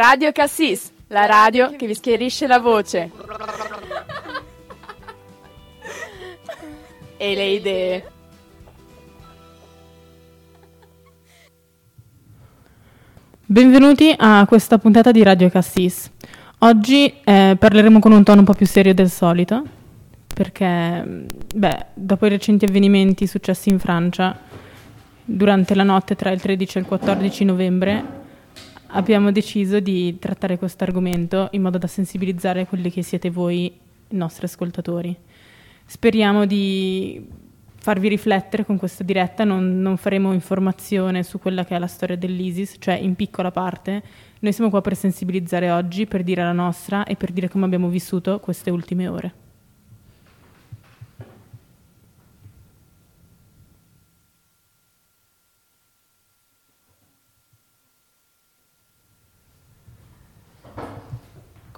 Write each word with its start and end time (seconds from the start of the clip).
Radio 0.00 0.30
Cassis, 0.30 0.92
la 1.08 1.26
radio 1.26 1.74
che 1.74 1.84
vi 1.88 1.92
schierisce 1.92 2.46
la 2.46 2.60
voce. 2.60 3.10
E 7.20 7.34
le 7.34 7.46
idee. 7.46 8.10
Benvenuti 13.44 14.14
a 14.16 14.46
questa 14.46 14.78
puntata 14.78 15.10
di 15.10 15.24
Radio 15.24 15.50
Cassis. 15.50 16.08
Oggi 16.58 17.12
eh, 17.24 17.56
parleremo 17.58 17.98
con 17.98 18.12
un 18.12 18.22
tono 18.22 18.38
un 18.38 18.44
po' 18.44 18.54
più 18.54 18.66
serio 18.66 18.94
del 18.94 19.10
solito, 19.10 19.64
perché, 20.32 21.26
beh, 21.56 21.86
dopo 21.94 22.24
i 22.24 22.28
recenti 22.28 22.66
avvenimenti 22.66 23.26
successi 23.26 23.68
in 23.68 23.80
Francia, 23.80 24.38
durante 25.24 25.74
la 25.74 25.82
notte 25.82 26.14
tra 26.14 26.30
il 26.30 26.40
13 26.40 26.78
e 26.78 26.80
il 26.82 26.86
14 26.86 27.44
novembre, 27.44 28.26
abbiamo 28.88 29.32
deciso 29.32 29.80
di 29.80 30.18
trattare 30.18 30.58
questo 30.58 30.84
argomento 30.84 31.48
in 31.52 31.62
modo 31.62 31.78
da 31.78 31.86
sensibilizzare 31.86 32.66
quelli 32.66 32.90
che 32.90 33.02
siete 33.02 33.30
voi, 33.30 33.64
i 33.64 34.16
nostri 34.16 34.46
ascoltatori. 34.46 35.16
Speriamo 35.84 36.46
di 36.46 37.26
farvi 37.80 38.08
riflettere 38.08 38.64
con 38.64 38.76
questa 38.76 39.04
diretta, 39.04 39.44
non, 39.44 39.80
non, 39.80 39.96
faremo 39.96 40.32
informazione 40.32 41.22
su 41.22 41.38
quella 41.38 41.64
che 41.64 41.76
è 41.76 41.78
la 41.78 41.86
storia 41.86 42.16
dell'ISIS, 42.16 42.76
cioè 42.78 42.94
in 42.94 43.14
piccola 43.14 43.50
parte. 43.50 44.02
Noi 44.40 44.52
siamo 44.52 44.70
qua 44.70 44.80
per 44.80 44.96
sensibilizzare 44.96 45.70
oggi, 45.70 46.06
per 46.06 46.22
dire 46.22 46.42
la 46.42 46.52
nostra 46.52 47.04
e 47.04 47.16
per 47.16 47.32
dire 47.32 47.48
come 47.48 47.64
abbiamo 47.64 47.88
vissuto 47.88 48.40
queste 48.40 48.70
ultime 48.70 49.08
ore. 49.08 49.47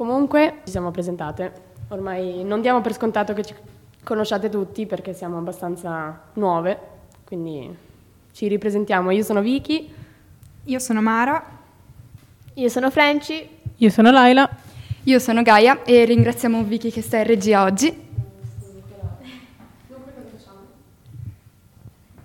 Comunque 0.00 0.60
ci 0.64 0.70
siamo 0.70 0.90
presentate, 0.90 1.52
ormai 1.88 2.42
non 2.42 2.62
diamo 2.62 2.80
per 2.80 2.94
scontato 2.94 3.34
che 3.34 3.44
ci 3.44 3.54
conosciate 4.02 4.48
tutti 4.48 4.86
perché 4.86 5.12
siamo 5.12 5.36
abbastanza 5.36 6.22
nuove, 6.32 6.78
quindi 7.26 7.76
ci 8.32 8.48
ripresentiamo. 8.48 9.10
Io 9.10 9.22
sono 9.22 9.42
Vicky. 9.42 9.92
Io 10.64 10.78
sono 10.78 11.02
Mara. 11.02 11.44
Io 12.54 12.68
sono 12.70 12.90
Franci. 12.90 13.46
Io 13.76 13.90
sono 13.90 14.10
Laila. 14.10 14.48
Io 15.02 15.18
sono 15.18 15.42
Gaia 15.42 15.82
e 15.82 16.06
ringraziamo 16.06 16.62
Vicky 16.62 16.90
che 16.90 17.02
sta 17.02 17.18
in 17.18 17.24
regia 17.24 17.62
oggi. 17.62 18.08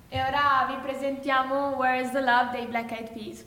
E 0.08 0.22
ora 0.22 0.66
vi 0.70 0.78
presentiamo 0.82 1.76
Where 1.76 2.02
is 2.02 2.12
the 2.12 2.22
Love 2.22 2.52
dei 2.54 2.68
Black 2.68 2.90
Eyed 2.92 3.12
Peas. 3.12 3.46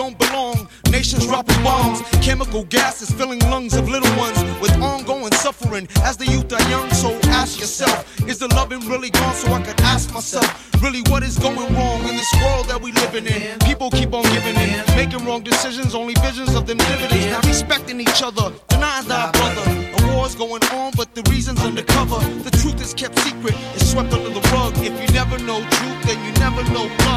don't 0.00 0.18
Nations 1.00 1.24
dropping 1.24 1.62
bombs, 1.64 2.02
chemical 2.20 2.64
gases 2.64 3.10
filling 3.10 3.38
lungs 3.48 3.74
of 3.74 3.88
little 3.88 4.14
ones 4.18 4.36
with 4.60 4.70
ongoing 4.82 5.32
suffering 5.32 5.88
as 6.02 6.18
the 6.18 6.26
youth 6.26 6.52
are 6.52 6.60
young. 6.68 6.90
So 6.90 7.18
ask 7.40 7.58
yourself, 7.58 8.04
is 8.28 8.38
the 8.38 8.48
loving 8.48 8.80
really 8.80 9.08
gone? 9.08 9.34
So 9.34 9.50
I 9.50 9.62
could 9.62 9.80
ask 9.80 10.12
myself, 10.12 10.44
really, 10.82 11.00
what 11.08 11.22
is 11.22 11.38
going 11.38 11.56
wrong 11.56 12.00
in 12.00 12.16
this 12.16 12.30
world 12.42 12.66
that 12.66 12.82
we 12.82 12.92
living 12.92 13.24
in? 13.24 13.58
People 13.60 13.90
keep 13.90 14.12
on 14.12 14.24
giving 14.24 14.56
in, 14.56 14.84
making 14.94 15.24
wrong 15.24 15.42
decisions, 15.42 15.94
only 15.94 16.12
visions 16.20 16.54
of 16.54 16.66
them 16.66 16.76
dividends. 16.76 17.32
Not 17.32 17.46
respecting 17.46 17.98
each 17.98 18.22
other, 18.22 18.52
denying 18.68 19.08
thy 19.08 19.30
brother. 19.30 20.04
A 20.04 20.14
war's 20.14 20.34
going 20.34 20.62
on, 20.64 20.92
but 20.98 21.14
the 21.14 21.22
reason's 21.30 21.62
undercover. 21.62 22.20
The 22.44 22.50
truth 22.60 22.78
is 22.82 22.92
kept 22.92 23.18
secret, 23.20 23.54
it's 23.72 23.90
swept 23.90 24.12
under 24.12 24.28
the 24.28 24.46
rug. 24.52 24.76
If 24.76 24.92
you 25.00 25.08
never 25.14 25.38
know 25.38 25.60
truth, 25.60 26.02
then 26.04 26.22
you 26.26 26.32
never 26.32 26.62
know 26.74 26.84
love. 26.84 27.09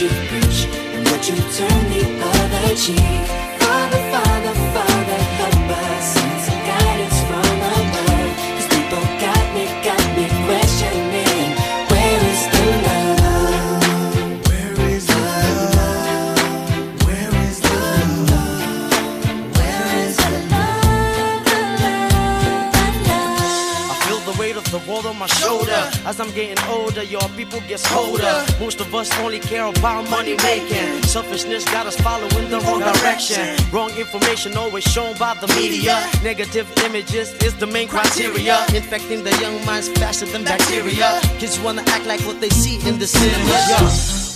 You 0.00 0.08
preach 0.08 0.66
and 0.92 1.06
what 1.06 1.28
you 1.28 1.36
turn 1.36 1.88
the 1.90 2.02
other 2.20 2.74
cheek. 2.74 3.53
As 26.14 26.20
I'm 26.20 26.32
getting 26.32 26.64
older, 26.68 27.02
your 27.02 27.28
people 27.30 27.60
get 27.66 27.82
colder. 27.82 28.46
Most 28.60 28.80
of 28.80 28.94
us 28.94 29.10
only 29.18 29.40
care 29.40 29.64
about 29.64 30.08
money 30.08 30.36
making. 30.44 31.02
Selfishness 31.02 31.64
got 31.64 31.88
us 31.88 31.96
following 31.96 32.48
the 32.50 32.60
wrong 32.60 32.78
direction. 32.78 33.56
Wrong 33.72 33.90
information 33.98 34.56
always 34.56 34.84
shown 34.84 35.18
by 35.18 35.34
the 35.34 35.48
media. 35.56 36.06
Negative 36.22 36.70
images 36.84 37.32
is 37.42 37.56
the 37.56 37.66
main 37.66 37.88
criteria. 37.88 38.64
Infecting 38.72 39.24
the 39.24 39.36
young 39.40 39.64
minds 39.66 39.88
faster 39.88 40.26
than 40.26 40.44
bacteria. 40.44 41.18
Kids 41.40 41.58
wanna 41.58 41.82
act 41.88 42.06
like 42.06 42.20
what 42.20 42.40
they 42.40 42.50
see 42.50 42.76
in 42.88 42.96
the 43.00 43.08
cinema. 43.08 43.50
Yeah. 43.50 44.23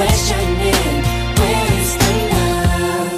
Questioning 0.00 0.96
where 1.40 1.66
is 1.76 1.92
the 2.00 2.12
love? 2.32 3.12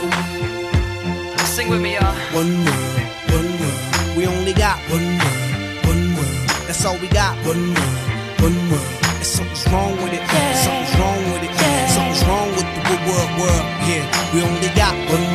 Sing 1.54 1.68
with 1.70 1.80
me, 1.80 1.94
y'all. 1.94 2.14
One 2.34 2.52
world, 2.64 2.98
one 3.38 3.50
world. 3.60 3.82
We 4.16 4.22
only 4.26 4.52
got 4.52 4.78
one 4.90 5.08
world, 5.22 5.86
one 5.90 6.04
world. 6.16 6.48
That's 6.66 6.84
all 6.84 6.98
we 6.98 7.08
got. 7.08 7.34
One 7.46 7.64
world, 7.76 7.98
one 8.46 8.58
world. 8.70 8.92
And 9.20 9.28
something's 9.36 9.64
wrong 9.70 9.94
with 10.02 10.12
it. 10.18 10.22
Something's 10.64 10.94
wrong 10.98 11.22
with 11.32 11.42
it. 11.46 11.52
Something's 11.94 12.22
wrong 12.26 12.48
with 12.56 12.68
the 12.74 12.82
good 12.88 13.02
world, 13.08 13.30
world. 13.40 13.64
Yeah, 13.86 14.04
we 14.34 14.38
only 14.42 14.70
got 14.82 14.94
one 15.14 15.26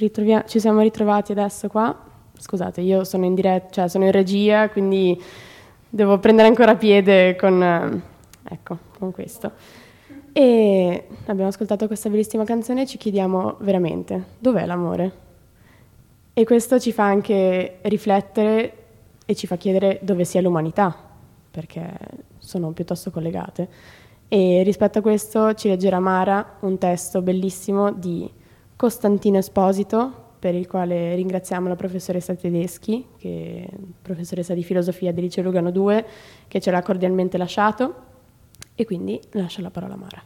ritrovia- 0.00 0.44
ci 0.46 0.58
siamo 0.58 0.80
ritrovati 0.80 1.32
adesso 1.32 1.68
qua. 1.68 1.96
Scusate, 2.36 2.80
io 2.80 3.04
sono 3.04 3.24
in 3.26 3.34
diretta, 3.34 3.68
cioè 3.70 3.88
sono 3.88 4.04
in 4.04 4.12
regia, 4.12 4.70
quindi 4.70 5.20
devo 5.88 6.18
prendere 6.18 6.48
ancora 6.48 6.74
piede 6.74 7.36
con, 7.36 8.02
ecco, 8.42 8.78
con 8.98 9.12
questo. 9.12 9.52
E 10.32 11.06
abbiamo 11.26 11.48
ascoltato 11.48 11.86
questa 11.86 12.08
bellissima 12.08 12.44
canzone 12.44 12.82
e 12.82 12.86
ci 12.86 12.98
chiediamo 12.98 13.56
veramente 13.60 14.24
dov'è 14.38 14.64
l'amore? 14.64 15.12
E 16.32 16.44
questo 16.44 16.78
ci 16.78 16.92
fa 16.92 17.04
anche 17.04 17.78
riflettere 17.82 18.74
e 19.26 19.34
ci 19.34 19.46
fa 19.46 19.56
chiedere 19.56 19.98
dove 20.02 20.24
sia 20.24 20.40
l'umanità, 20.40 20.96
perché 21.50 21.92
sono 22.38 22.70
piuttosto 22.70 23.10
collegate. 23.10 23.68
E 24.28 24.62
rispetto 24.62 25.00
a 25.00 25.02
questo 25.02 25.54
ci 25.54 25.68
leggerà 25.68 25.98
Mara 25.98 26.56
un 26.60 26.78
testo 26.78 27.20
bellissimo 27.20 27.92
di 27.92 28.38
Costantino 28.80 29.36
Esposito, 29.36 30.10
per 30.38 30.54
il 30.54 30.66
quale 30.66 31.14
ringraziamo 31.14 31.68
la 31.68 31.76
professoressa 31.76 32.34
Tedeschi, 32.34 33.08
che 33.18 33.68
è 33.68 33.76
professoressa 34.00 34.54
di 34.54 34.64
filosofia 34.64 35.12
del 35.12 35.24
liceo 35.24 35.44
Lugano 35.44 35.70
2, 35.70 36.06
che 36.48 36.62
ce 36.62 36.70
l'ha 36.70 36.80
cordialmente 36.80 37.36
lasciato. 37.36 37.94
E 38.74 38.86
quindi 38.86 39.20
lascio 39.32 39.60
la 39.60 39.68
parola 39.68 39.92
a 39.92 39.96
Mara. 39.98 40.22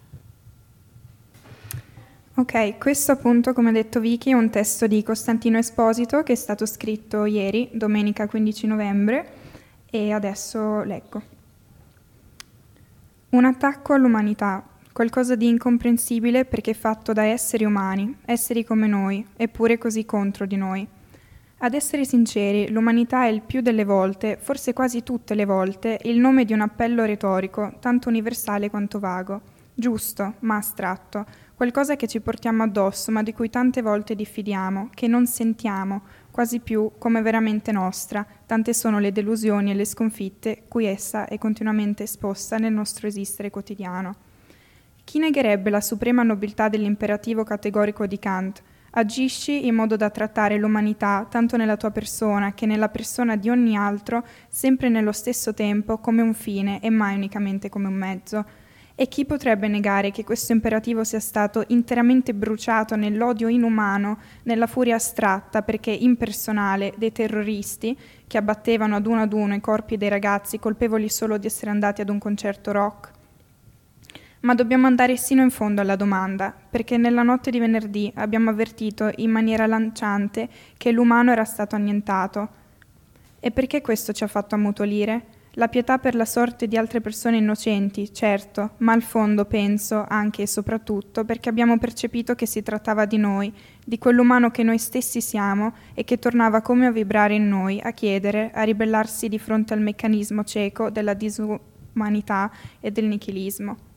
Ok, 2.37 2.79
questo 2.79 3.11
appunto, 3.11 3.53
come 3.53 3.71
ha 3.71 3.73
detto 3.73 3.99
Vicky, 3.99 4.31
è 4.31 4.35
un 4.35 4.51
testo 4.51 4.87
di 4.87 5.03
Costantino 5.03 5.59
Esposito 5.59 6.23
che 6.23 6.35
è 6.35 6.37
stato 6.37 6.65
scritto 6.65 7.25
ieri, 7.25 7.71
domenica 7.73 8.29
15 8.29 8.69
novembre, 8.69 9.33
e 9.91 10.13
adesso 10.13 10.85
leggo. 10.85 11.23
Un 13.31 13.47
attacco 13.47 13.95
all'umanità, 13.95 14.65
qualcosa 14.95 15.35
di 15.35 15.49
incomprensibile 15.49 16.45
perché 16.45 16.73
fatto 16.73 17.13
da 17.13 17.25
esseri 17.25 17.65
umani, 17.65 18.19
esseri 18.27 18.65
come 18.65 18.87
noi, 18.87 19.27
eppure 19.35 19.77
così 19.77 20.05
contro 20.05 20.47
di 20.47 20.55
noi. 20.55 20.87
Ad 21.59 21.75
essere 21.75 22.05
sinceri, 22.05 22.71
l'umanità 22.71 23.25
è 23.25 23.27
il 23.27 23.43
più 23.43 23.61
delle 23.61 23.85
volte, 23.85 24.39
forse 24.41 24.73
quasi 24.73 25.03
tutte 25.03 25.35
le 25.35 25.47
volte, 25.47 25.99
il 26.05 26.21
nome 26.21 26.45
di 26.45 26.53
un 26.53 26.61
appello 26.61 27.05
retorico, 27.05 27.75
tanto 27.81 28.09
universale 28.09 28.71
quanto 28.71 29.01
vago, 29.01 29.41
giusto, 29.75 30.35
ma 30.41 30.59
astratto, 30.59 31.27
qualcosa 31.57 31.97
che 31.97 32.07
ci 32.07 32.21
portiamo 32.21 32.63
addosso, 32.63 33.11
ma 33.11 33.25
di 33.25 33.33
cui 33.33 33.51
tante 33.51 33.83
volte 33.83 34.15
diffidiamo, 34.15 34.91
che 34.95 35.09
non 35.09 35.27
sentiamo, 35.27 36.03
quasi 36.31 36.61
più 36.61 36.93
come 36.99 37.21
veramente 37.21 37.73
nostra, 37.73 38.25
tante 38.47 38.73
sono 38.73 39.01
le 39.01 39.11
delusioni 39.11 39.73
e 39.73 39.75
le 39.75 39.87
sconfitte 39.87 40.63
cui 40.69 40.85
essa 40.85 41.27
è 41.27 41.37
continuamente 41.37 42.05
esposta 42.05 42.59
nel 42.59 42.73
nostro 42.73 43.09
esistere 43.09 43.51
quotidiano. 43.51 44.24
Chi 45.05 45.19
negherebbe 45.19 45.69
la 45.69 45.83
suprema 45.83 46.23
nobiltà 46.23 46.69
dell'imperativo 46.69 47.45
categorico 47.45 48.07
di 48.07 48.19
Kant? 48.19 48.63
Agisci 48.93 49.67
in 49.67 49.75
modo 49.75 49.97
da 49.97 50.09
trattare 50.09 50.57
l'umanità, 50.57 51.27
tanto 51.29 51.59
nella 51.59 51.77
tua 51.77 51.91
persona 51.91 52.55
che 52.55 52.65
nella 52.65 52.89
persona 52.89 53.37
di 53.37 53.51
ogni 53.51 53.77
altro, 53.77 54.25
sempre 54.49 54.89
nello 54.89 55.13
stesso 55.13 55.53
tempo 55.53 55.99
come 55.99 56.23
un 56.23 56.33
fine 56.33 56.81
e 56.81 56.89
mai 56.89 57.17
unicamente 57.17 57.69
come 57.69 57.87
un 57.87 57.95
mezzo. 57.95 58.45
E 58.95 59.07
chi 59.07 59.27
potrebbe 59.27 59.69
negare 59.69 60.11
che 60.11 60.25
questo 60.25 60.53
imperativo 60.53 61.05
sia 61.05 61.21
stato 61.21 61.65
interamente 61.69 62.33
bruciato 62.33 62.97
nell'odio 62.97 63.49
inumano, 63.49 64.19
nella 64.45 64.67
furia 64.67 64.95
astratta, 64.95 65.63
perché 65.63 65.91
impersonale, 65.91 66.95
dei 66.97 67.13
terroristi 67.13 67.97
che 68.27 68.39
abbattevano 68.39 68.97
ad 68.97 69.07
uno 69.07 69.21
ad 69.21 69.33
uno 69.35 69.55
i 69.55 69.61
corpi 69.61 69.99
dei 69.99 70.09
ragazzi 70.09 70.59
colpevoli 70.59 71.11
solo 71.11 71.37
di 71.37 71.47
essere 71.47 71.71
andati 71.71 72.01
ad 72.01 72.09
un 72.09 72.19
concerto 72.19 72.73
rock? 72.73 73.14
Ma 74.45 74.55
dobbiamo 74.55 74.87
andare 74.87 75.17
sino 75.17 75.43
in 75.43 75.51
fondo 75.51 75.81
alla 75.81 75.97
domanda, 75.97 76.55
perché 76.71 76.99
nella 76.99 77.23
notte 77.23 77.51
di 77.51 77.59
venerdì 77.59 78.13
abbiamo 78.17 78.51
avvertito 78.51 79.11
in 79.17 79.31
maniera 79.31 79.67
lanciante 79.67 80.51
che 80.77 80.93
l'umano 80.93 81.33
era 81.33 81.45
stato 81.45 81.77
annientato. 81.77 82.49
E 83.41 83.51
perché 83.51 83.81
questo 83.81 84.13
ci 84.13 84.23
ha 84.23 84.27
fatto 84.27 84.55
ammutolire? 84.55 85.33
La 85.53 85.69
pietà 85.69 85.99
per 85.99 86.15
la 86.15 86.27
sorte 86.27 86.69
di 86.69 86.77
altre 86.77 87.01
persone 87.01 87.39
innocenti, 87.39 88.13
certo, 88.13 88.73
ma 88.79 88.93
al 88.93 89.01
fondo 89.01 89.47
penso 89.47 90.05
anche 90.07 90.43
e 90.43 90.47
soprattutto 90.47 91.25
perché 91.25 91.49
abbiamo 91.49 91.79
percepito 91.79 92.35
che 92.35 92.45
si 92.45 92.63
trattava 92.63 93.07
di 93.07 93.17
noi, 93.17 93.51
di 93.83 93.97
quell'umano 93.97 94.51
che 94.51 94.63
noi 94.63 94.79
stessi 94.79 95.23
siamo 95.23 95.73
e 95.95 96.05
che 96.05 96.19
tornava 96.19 96.61
come 96.61 96.85
a 96.85 96.91
vibrare 96.91 97.35
in 97.35 97.49
noi, 97.49 97.81
a 97.83 97.93
chiedere, 97.93 98.51
a 98.53 98.63
ribellarsi 98.63 99.31
di 99.31 99.39
fronte 99.39 99.73
al 99.73 99.81
meccanismo 99.81 100.45
cieco 100.45 100.91
della 100.91 101.15
disumanità 101.15 102.51
e 102.81 102.91
del 102.91 103.07
nichilismo. 103.07 103.93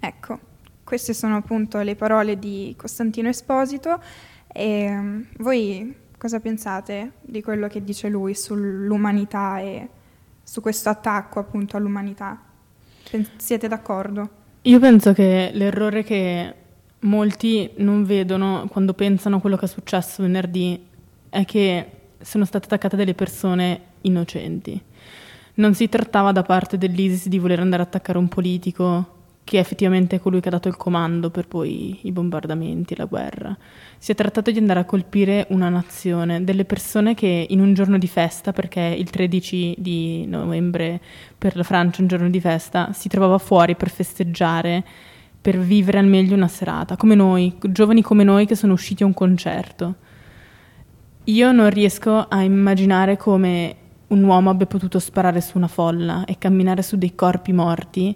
Ecco, 0.00 0.38
queste 0.84 1.12
sono 1.12 1.36
appunto 1.36 1.80
le 1.80 1.96
parole 1.96 2.38
di 2.38 2.74
Costantino 2.76 3.28
Esposito 3.28 4.00
e 4.46 4.88
mm, 4.90 5.22
voi 5.38 5.94
cosa 6.16 6.40
pensate 6.40 7.12
di 7.20 7.42
quello 7.42 7.68
che 7.68 7.84
dice 7.84 8.08
lui 8.08 8.34
sull'umanità 8.34 9.60
e 9.60 9.88
su 10.42 10.60
questo 10.60 10.88
attacco 10.88 11.38
appunto 11.38 11.76
all'umanità? 11.76 12.40
Siete 13.36 13.68
d'accordo? 13.68 14.30
Io 14.62 14.78
penso 14.78 15.12
che 15.12 15.50
l'errore 15.52 16.02
che 16.02 16.54
molti 17.00 17.70
non 17.76 18.04
vedono 18.04 18.66
quando 18.70 18.94
pensano 18.94 19.36
a 19.36 19.40
quello 19.40 19.56
che 19.56 19.66
è 19.66 19.68
successo 19.68 20.22
venerdì 20.22 20.86
è 21.28 21.44
che 21.44 21.90
sono 22.20 22.44
state 22.44 22.66
attaccate 22.66 22.96
delle 22.96 23.14
persone 23.14 23.80
innocenti. 24.02 24.80
Non 25.54 25.74
si 25.74 25.88
trattava 25.88 26.32
da 26.32 26.42
parte 26.42 26.78
dell'ISIS 26.78 27.28
di 27.28 27.38
voler 27.38 27.60
andare 27.60 27.82
a 27.82 27.86
attaccare 27.86 28.18
un 28.18 28.28
politico 28.28 29.16
che 29.48 29.56
è 29.56 29.60
effettivamente 29.60 30.20
colui 30.20 30.40
che 30.40 30.48
ha 30.48 30.50
dato 30.50 30.68
il 30.68 30.76
comando 30.76 31.30
per 31.30 31.48
poi 31.48 32.00
i 32.02 32.12
bombardamenti, 32.12 32.94
la 32.94 33.06
guerra. 33.06 33.56
Si 33.96 34.12
è 34.12 34.14
trattato 34.14 34.50
di 34.50 34.58
andare 34.58 34.80
a 34.80 34.84
colpire 34.84 35.46
una 35.48 35.70
nazione, 35.70 36.44
delle 36.44 36.66
persone 36.66 37.14
che 37.14 37.46
in 37.48 37.58
un 37.58 37.72
giorno 37.72 37.96
di 37.96 38.06
festa, 38.06 38.52
perché 38.52 38.80
il 38.80 39.08
13 39.08 39.76
di 39.78 40.26
novembre 40.26 41.00
per 41.38 41.56
la 41.56 41.62
Francia 41.62 42.00
è 42.00 42.02
un 42.02 42.08
giorno 42.08 42.28
di 42.28 42.38
festa, 42.40 42.92
si 42.92 43.08
trovava 43.08 43.38
fuori 43.38 43.74
per 43.74 43.88
festeggiare, 43.88 44.84
per 45.40 45.56
vivere 45.56 45.98
al 45.98 46.08
meglio 46.08 46.34
una 46.34 46.46
serata, 46.46 46.98
come 46.98 47.14
noi, 47.14 47.56
giovani 47.70 48.02
come 48.02 48.24
noi 48.24 48.44
che 48.44 48.54
sono 48.54 48.74
usciti 48.74 49.02
a 49.02 49.06
un 49.06 49.14
concerto. 49.14 49.94
Io 51.24 51.52
non 51.52 51.70
riesco 51.70 52.18
a 52.18 52.42
immaginare 52.42 53.16
come 53.16 53.76
un 54.08 54.22
uomo 54.24 54.50
abbia 54.50 54.66
potuto 54.66 54.98
sparare 54.98 55.40
su 55.40 55.56
una 55.56 55.68
folla 55.68 56.26
e 56.26 56.36
camminare 56.36 56.82
su 56.82 56.98
dei 56.98 57.14
corpi 57.14 57.52
morti 57.52 58.14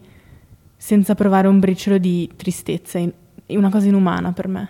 senza 0.82 1.14
provare 1.14 1.46
un 1.46 1.60
briciolo 1.60 1.96
di 1.96 2.28
tristezza, 2.34 2.98
è 2.98 3.56
una 3.56 3.70
cosa 3.70 3.86
inumana 3.86 4.32
per 4.32 4.48
me. 4.48 4.68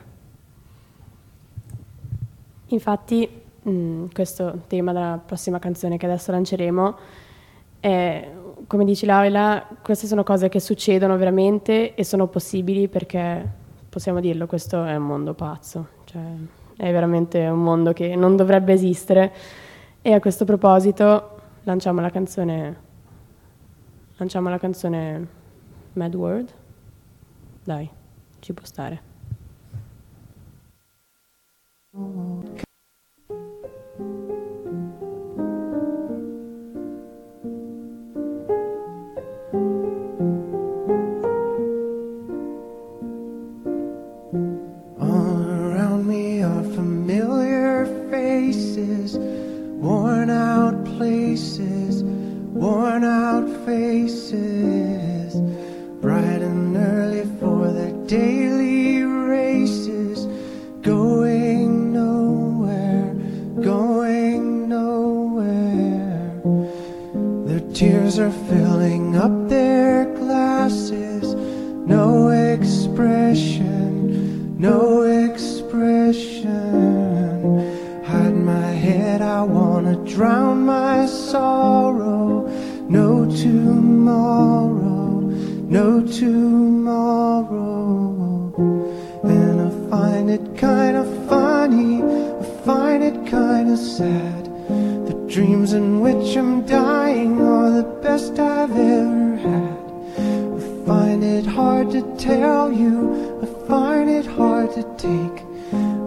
Infatti, 2.66 3.26
mh, 3.62 4.08
questo 4.12 4.64
tema 4.66 4.92
della 4.92 5.18
prossima 5.24 5.58
canzone 5.58 5.96
che 5.96 6.04
adesso 6.04 6.30
lanceremo 6.30 6.98
è, 7.80 8.30
come 8.66 8.84
dice 8.84 9.06
Laura, 9.06 9.66
queste 9.82 10.06
sono 10.06 10.22
cose 10.22 10.50
che 10.50 10.60
succedono 10.60 11.16
veramente 11.16 11.94
e 11.94 12.04
sono 12.04 12.26
possibili 12.26 12.88
perché, 12.88 13.50
possiamo 13.88 14.20
dirlo, 14.20 14.46
questo 14.46 14.84
è 14.84 14.94
un 14.94 15.04
mondo 15.04 15.32
pazzo, 15.32 15.86
cioè 16.04 16.20
è 16.76 16.92
veramente 16.92 17.46
un 17.46 17.62
mondo 17.62 17.94
che 17.94 18.16
non 18.16 18.36
dovrebbe 18.36 18.74
esistere 18.74 19.32
e 20.02 20.12
a 20.12 20.20
questo 20.20 20.44
proposito 20.44 21.40
lanciamo 21.62 22.02
la 22.02 22.10
canzone, 22.10 22.76
lanciamo 24.18 24.50
la 24.50 24.58
canzone 24.58 25.40
Mad 25.94 26.14
World? 26.14 26.52
Dai, 27.64 27.90
ci 28.40 28.52
può 28.54 28.64
stare. 28.64 29.10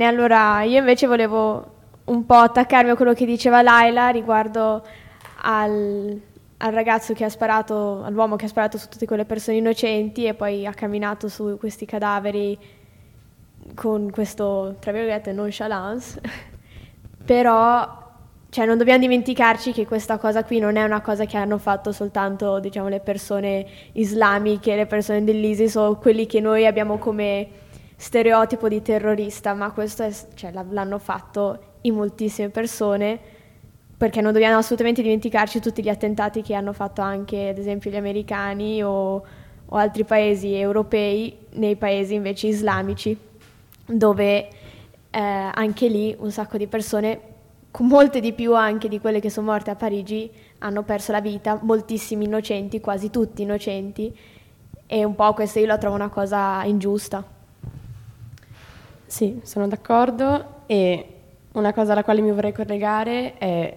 Bene, 0.00 0.12
allora 0.12 0.62
io 0.62 0.78
invece 0.78 1.06
volevo 1.06 1.72
un 2.04 2.24
po' 2.24 2.36
attaccarmi 2.36 2.88
a 2.88 2.96
quello 2.96 3.12
che 3.12 3.26
diceva 3.26 3.60
Laila 3.60 4.08
riguardo 4.08 4.82
al, 5.42 6.18
al 6.56 6.72
ragazzo 6.72 7.12
che 7.12 7.24
ha 7.24 7.28
sparato, 7.28 8.02
all'uomo 8.02 8.36
che 8.36 8.46
ha 8.46 8.48
sparato 8.48 8.78
su 8.78 8.88
tutte 8.88 9.04
quelle 9.04 9.26
persone 9.26 9.58
innocenti 9.58 10.24
e 10.24 10.32
poi 10.32 10.64
ha 10.64 10.72
camminato 10.72 11.28
su 11.28 11.58
questi 11.58 11.84
cadaveri 11.84 12.58
con 13.74 14.10
questo, 14.10 14.76
tra 14.80 14.90
virgolette, 14.90 15.32
nonchalance. 15.32 16.18
Però, 17.22 18.02
cioè, 18.48 18.64
non 18.64 18.78
dobbiamo 18.78 19.00
dimenticarci 19.00 19.72
che 19.72 19.84
questa 19.84 20.16
cosa 20.16 20.44
qui 20.44 20.60
non 20.60 20.76
è 20.76 20.82
una 20.82 21.02
cosa 21.02 21.26
che 21.26 21.36
hanno 21.36 21.58
fatto 21.58 21.92
soltanto, 21.92 22.58
diciamo, 22.58 22.88
le 22.88 23.00
persone 23.00 23.66
islamiche, 23.92 24.76
le 24.76 24.86
persone 24.86 25.24
dell'ISIS 25.24 25.74
o 25.74 25.98
quelli 25.98 26.24
che 26.24 26.40
noi 26.40 26.64
abbiamo 26.64 26.96
come 26.96 27.68
stereotipo 28.00 28.66
di 28.66 28.80
terrorista, 28.80 29.52
ma 29.52 29.72
questo 29.72 30.04
è, 30.04 30.10
cioè, 30.32 30.52
l'hanno 30.52 30.98
fatto 30.98 31.58
in 31.82 31.94
moltissime 31.94 32.48
persone, 32.48 33.20
perché 33.94 34.22
non 34.22 34.32
dobbiamo 34.32 34.56
assolutamente 34.56 35.02
dimenticarci 35.02 35.60
tutti 35.60 35.82
gli 35.82 35.90
attentati 35.90 36.40
che 36.40 36.54
hanno 36.54 36.72
fatto 36.72 37.02
anche, 37.02 37.50
ad 37.50 37.58
esempio, 37.58 37.90
gli 37.90 37.96
americani 37.96 38.82
o, 38.82 39.22
o 39.66 39.76
altri 39.76 40.04
paesi 40.04 40.54
europei 40.54 41.36
nei 41.56 41.76
paesi 41.76 42.14
invece 42.14 42.46
islamici, 42.46 43.14
dove 43.84 44.48
eh, 45.10 45.20
anche 45.20 45.88
lì 45.88 46.16
un 46.18 46.30
sacco 46.30 46.56
di 46.56 46.68
persone, 46.68 47.20
molte 47.80 48.20
di 48.20 48.32
più 48.32 48.54
anche 48.54 48.88
di 48.88 48.98
quelle 48.98 49.20
che 49.20 49.28
sono 49.28 49.50
morte 49.50 49.70
a 49.72 49.74
Parigi, 49.74 50.30
hanno 50.60 50.84
perso 50.84 51.12
la 51.12 51.20
vita, 51.20 51.58
moltissimi 51.60 52.24
innocenti, 52.24 52.80
quasi 52.80 53.10
tutti 53.10 53.42
innocenti, 53.42 54.18
e 54.86 55.04
un 55.04 55.14
po' 55.14 55.34
questa 55.34 55.60
io 55.60 55.66
la 55.66 55.76
trovo 55.76 55.96
una 55.96 56.08
cosa 56.08 56.64
ingiusta. 56.64 57.38
Sì, 59.10 59.40
sono 59.42 59.66
d'accordo 59.66 60.62
e 60.66 61.06
una 61.54 61.72
cosa 61.72 61.90
alla 61.90 62.04
quale 62.04 62.20
mi 62.20 62.30
vorrei 62.30 62.52
collegare 62.52 63.36
è, 63.38 63.76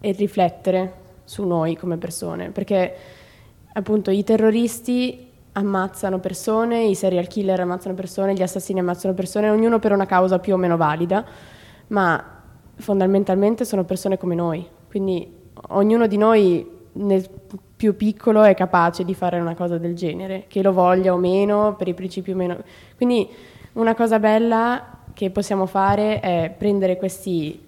è 0.00 0.12
riflettere 0.14 0.94
su 1.22 1.46
noi 1.46 1.76
come 1.76 1.96
persone, 1.96 2.50
perché 2.50 2.92
appunto 3.72 4.10
i 4.10 4.24
terroristi 4.24 5.30
ammazzano 5.52 6.18
persone, 6.18 6.86
i 6.86 6.96
serial 6.96 7.28
killer 7.28 7.60
ammazzano 7.60 7.94
persone, 7.94 8.34
gli 8.34 8.42
assassini 8.42 8.80
ammazzano 8.80 9.14
persone, 9.14 9.48
ognuno 9.48 9.78
per 9.78 9.92
una 9.92 10.06
causa 10.06 10.40
più 10.40 10.54
o 10.54 10.56
meno 10.56 10.76
valida, 10.76 11.24
ma 11.86 12.42
fondamentalmente 12.74 13.64
sono 13.64 13.84
persone 13.84 14.18
come 14.18 14.34
noi, 14.34 14.66
quindi 14.88 15.32
ognuno 15.68 16.08
di 16.08 16.16
noi 16.16 16.68
nel 16.94 17.24
più 17.76 17.94
piccolo 17.94 18.42
è 18.42 18.54
capace 18.54 19.04
di 19.04 19.14
fare 19.14 19.38
una 19.38 19.54
cosa 19.54 19.78
del 19.78 19.94
genere, 19.94 20.46
che 20.48 20.62
lo 20.62 20.72
voglia 20.72 21.12
o 21.12 21.16
meno, 21.16 21.76
per 21.76 21.86
i 21.86 21.94
principi 21.94 22.32
o 22.32 22.36
meno. 22.36 22.56
Quindi 22.96 23.28
una 23.74 23.94
cosa 23.94 24.18
bella 24.18 24.98
che 25.12 25.30
possiamo 25.30 25.66
fare 25.66 26.20
è 26.20 26.54
prendere 26.56 26.96
questi, 26.96 27.60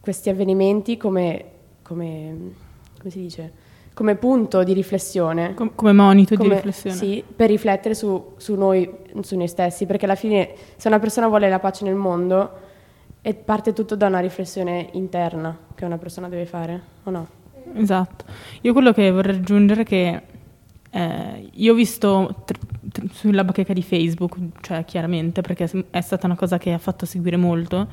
questi 0.00 0.28
avvenimenti 0.28 0.96
come, 0.96 1.44
come, 1.82 2.36
come 2.98 3.10
si 3.10 3.20
dice? 3.20 3.68
come 3.92 4.14
punto 4.14 4.62
di 4.62 4.72
riflessione. 4.72 5.52
Com- 5.52 5.72
come 5.74 5.92
monito 5.92 6.34
di 6.34 6.40
Come- 6.40 6.54
riflessione. 6.54 6.96
Sì, 6.96 7.22
per 7.36 7.50
riflettere 7.50 7.94
su, 7.94 8.32
su 8.38 8.54
noi, 8.54 8.90
su 9.20 9.36
noi 9.36 9.46
stessi, 9.46 9.84
perché 9.84 10.06
alla 10.06 10.14
fine 10.14 10.54
se 10.76 10.88
una 10.88 10.98
persona 10.98 11.28
vuole 11.28 11.50
la 11.50 11.58
pace 11.58 11.84
nel 11.84 11.96
mondo, 11.96 12.50
e 13.20 13.34
parte 13.34 13.74
tutto 13.74 13.96
da 13.96 14.06
una 14.06 14.20
riflessione 14.20 14.88
interna 14.92 15.54
che 15.74 15.84
una 15.84 15.98
persona 15.98 16.30
deve 16.30 16.46
fare, 16.46 16.80
o 17.02 17.10
no? 17.10 17.26
Esatto. 17.74 18.24
Io 18.62 18.72
quello 18.72 18.92
che 18.92 19.10
vorrei 19.10 19.36
aggiungere 19.36 19.82
è 19.82 19.84
che 19.84 20.22
eh, 20.90 21.48
io 21.52 21.72
ho 21.72 21.76
visto 21.76 22.42
tr- 22.44 22.58
tr- 22.90 23.12
sulla 23.12 23.44
bacheca 23.44 23.72
di 23.72 23.82
Facebook, 23.82 24.36
cioè 24.60 24.84
chiaramente, 24.84 25.40
perché 25.40 25.70
è 25.90 26.00
stata 26.00 26.26
una 26.26 26.36
cosa 26.36 26.58
che 26.58 26.72
ha 26.72 26.78
fatto 26.78 27.06
seguire 27.06 27.36
molto 27.36 27.88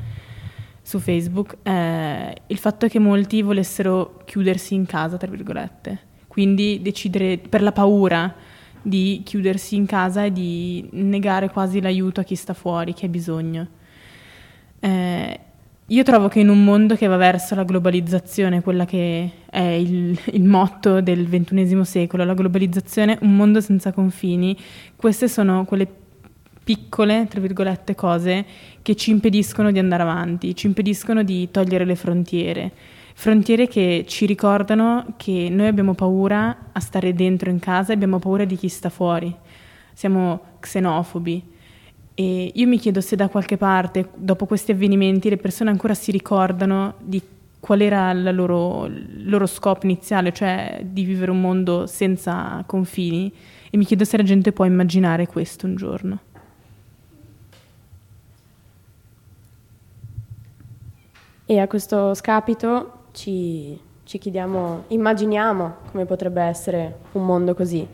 su 0.81 0.99
Facebook, 0.99 1.57
eh, 1.63 2.35
il 2.47 2.57
fatto 2.57 2.87
che 2.87 2.99
molti 2.99 3.41
volessero 3.41 4.21
chiudersi 4.25 4.73
in 4.73 4.85
casa, 4.85 5.17
tra 5.17 5.29
virgolette, 5.29 5.99
quindi 6.27 6.79
decidere 6.81 7.37
per 7.37 7.61
la 7.61 7.71
paura 7.71 8.33
di 8.81 9.21
chiudersi 9.25 9.75
in 9.75 9.85
casa 9.85 10.23
e 10.23 10.31
di 10.31 10.87
negare 10.93 11.49
quasi 11.49 11.81
l'aiuto 11.81 12.21
a 12.21 12.23
chi 12.23 12.35
sta 12.35 12.53
fuori, 12.53 12.93
chi 12.93 13.05
ha 13.05 13.09
bisogno. 13.09 13.67
Eh, 14.79 15.26
io 15.89 16.03
trovo 16.03 16.27
che 16.27 16.41
in 16.41 16.49
un 16.49 16.65
mondo 16.65 16.95
che 16.95 17.07
va 17.07 17.15
verso 17.15 17.55
la 17.55 17.63
globalizzazione, 17.63 18.61
quella 18.61 18.83
che 18.83 19.31
è 19.49 19.61
il, 19.61 20.19
il 20.33 20.43
motto 20.43 20.99
del 20.99 21.27
ventunesimo 21.27 21.85
secolo, 21.85 22.25
la 22.25 22.33
globalizzazione, 22.33 23.17
un 23.21 23.37
mondo 23.37 23.61
senza 23.61 23.93
confini, 23.93 24.57
queste 24.97 25.29
sono 25.29 25.63
quelle 25.63 25.87
piccole, 26.61 27.27
tra 27.29 27.39
virgolette, 27.39 27.95
cose 27.95 28.45
che 28.81 28.95
ci 28.95 29.11
impediscono 29.11 29.71
di 29.71 29.79
andare 29.79 30.03
avanti, 30.03 30.53
ci 30.53 30.67
impediscono 30.67 31.23
di 31.23 31.49
togliere 31.51 31.85
le 31.85 31.95
frontiere. 31.95 32.71
Frontiere 33.13 33.69
che 33.69 34.03
ci 34.05 34.25
ricordano 34.25 35.13
che 35.15 35.47
noi 35.49 35.67
abbiamo 35.67 35.93
paura 35.93 36.65
a 36.73 36.79
stare 36.81 37.13
dentro 37.13 37.49
in 37.49 37.59
casa 37.59 37.91
e 37.91 37.95
abbiamo 37.95 38.19
paura 38.19 38.43
di 38.43 38.57
chi 38.57 38.67
sta 38.67 38.89
fuori. 38.89 39.33
Siamo 39.93 40.57
xenofobi. 40.59 41.55
E 42.19 42.51
io 42.51 42.67
mi 42.67 42.79
chiedo 42.79 42.99
se 42.99 43.15
da 43.15 43.27
qualche 43.27 43.57
parte, 43.57 44.09
dopo 44.15 44.47
questi 44.47 44.71
avvenimenti, 44.71 45.29
le 45.29 45.37
persone 45.37 45.69
ancora 45.69 45.93
si 45.93 46.09
ricordano 46.09 46.95
di 46.97 47.21
qual 47.59 47.81
era 47.81 48.11
la 48.11 48.31
loro, 48.31 48.85
il 48.85 49.29
loro 49.29 49.45
scopo 49.45 49.85
iniziale, 49.85 50.33
cioè 50.33 50.79
di 50.83 51.03
vivere 51.03 51.29
un 51.29 51.39
mondo 51.39 51.85
senza 51.85 52.63
confini. 52.65 53.31
E 53.69 53.77
mi 53.77 53.85
chiedo 53.85 54.03
se 54.03 54.17
la 54.17 54.23
gente 54.23 54.51
può 54.51 54.65
immaginare 54.65 55.27
questo 55.27 55.67
un 55.67 55.75
giorno. 55.75 56.19
E 61.45 61.59
a 61.59 61.67
questo 61.67 62.15
scapito 62.15 63.03
ci, 63.11 63.79
ci 64.05 64.17
chiediamo, 64.17 64.85
immaginiamo 64.87 65.75
come 65.91 66.05
potrebbe 66.05 66.41
essere 66.41 66.97
un 67.11 67.23
mondo 67.27 67.53
così. 67.53 67.87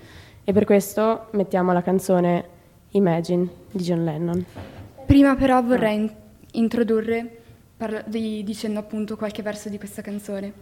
E 0.46 0.54
per 0.54 0.64
questo 0.64 1.28
mettiamo 1.32 1.74
la 1.74 1.82
canzone 1.82 2.53
Imagine 2.96 3.48
di 3.72 3.84
John 3.84 4.04
Lennon. 4.04 4.46
Prima 5.06 5.36
però 5.36 5.62
vorrei 5.64 5.96
in- 5.96 6.12
introdurre 6.52 7.42
parla- 7.76 8.04
di- 8.06 8.44
dicendo 8.44 8.80
appunto 8.80 9.16
qualche 9.18 9.42
verso 9.42 9.70
di 9.70 9.78
questa 9.78 10.02
canzone. 10.02 10.54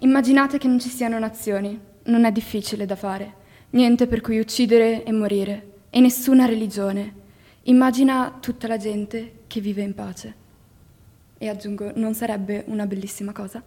Immaginate 0.00 0.58
che 0.58 0.68
non 0.68 0.78
ci 0.78 0.88
siano 0.88 1.18
nazioni, 1.18 1.78
non 2.04 2.24
è 2.24 2.30
difficile 2.30 2.86
da 2.86 2.94
fare, 2.94 3.34
niente 3.70 4.06
per 4.06 4.20
cui 4.20 4.38
uccidere 4.38 5.02
e 5.02 5.10
morire, 5.10 5.72
e 5.90 5.98
nessuna 6.00 6.46
religione. 6.46 7.24
Immagina 7.64 8.36
tutta 8.40 8.68
la 8.68 8.76
gente 8.76 9.40
che 9.48 9.60
vive 9.60 9.82
in 9.82 9.94
pace. 9.94 10.34
E 11.38 11.48
aggiungo, 11.48 11.90
non 11.96 12.14
sarebbe 12.14 12.62
una 12.68 12.86
bellissima 12.86 13.32
cosa? 13.32 13.60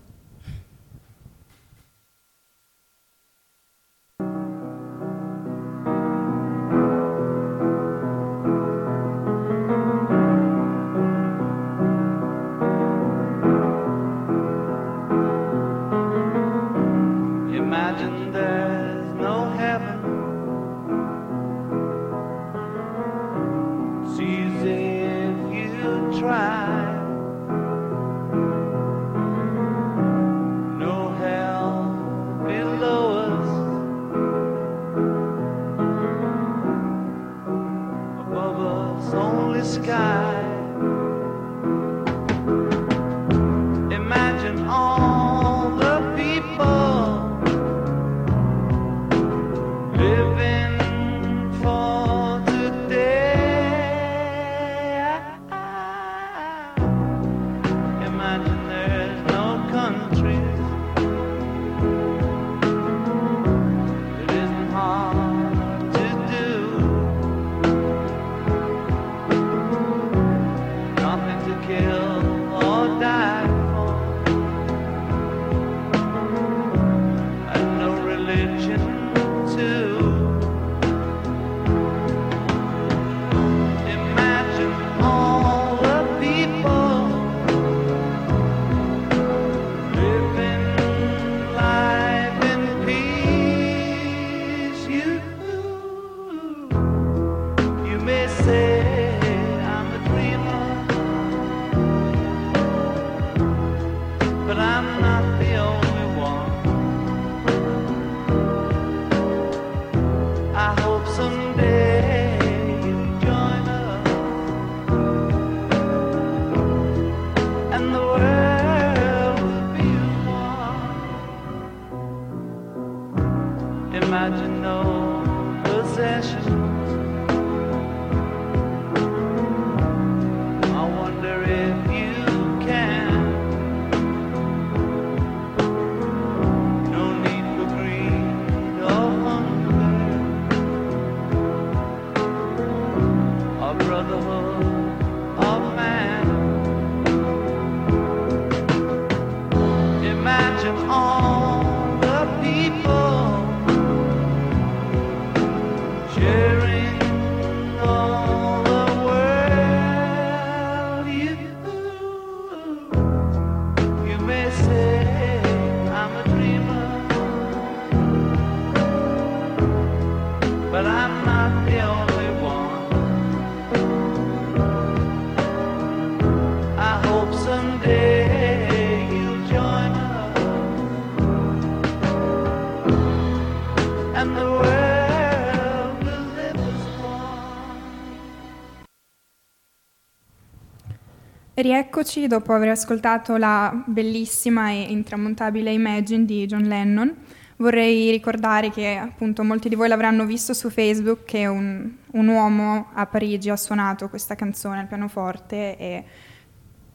Rieccoci 191.62 192.28
dopo 192.28 192.54
aver 192.54 192.70
ascoltato 192.70 193.36
la 193.36 193.84
bellissima 193.86 194.70
e 194.70 194.84
intramontabile 194.84 195.74
Imagine 195.74 196.24
di 196.24 196.46
John 196.46 196.62
Lennon. 196.62 197.14
Vorrei 197.58 198.10
ricordare 198.12 198.70
che 198.70 198.96
appunto 198.96 199.44
molti 199.44 199.68
di 199.68 199.76
voi 199.76 199.90
l'avranno 199.90 200.26
visto 200.26 200.54
su 200.54 200.70
Facebook 200.70 201.26
che 201.26 201.48
un, 201.48 201.96
un 202.12 202.28
uomo 202.30 202.92
a 202.94 203.06
Parigi 203.08 203.50
ha 203.50 203.58
suonato 203.58 204.08
questa 204.08 204.36
canzone 204.36 204.80
al 204.80 204.88
pianoforte 204.88 205.78
e 205.78 206.04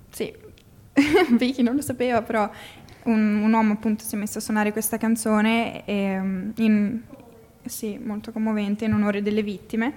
sì, 0.09 0.35
Vicky 1.37 1.62
non 1.62 1.74
lo 1.74 1.83
sapeva, 1.83 2.22
però 2.22 2.50
un, 3.03 3.42
un 3.42 3.53
uomo 3.53 3.74
appunto 3.74 4.03
si 4.03 4.14
è 4.14 4.18
messo 4.18 4.38
a 4.38 4.40
suonare 4.40 4.72
questa 4.72 4.96
canzone 4.96 5.85
e, 5.85 6.18
mm, 6.18 6.50
in- 6.57 7.00
sì, 7.66 8.00
molto 8.03 8.33
commovente 8.33 8.87
in 8.87 8.94
onore 8.94 9.20
delle 9.20 9.42
vittime 9.42 9.92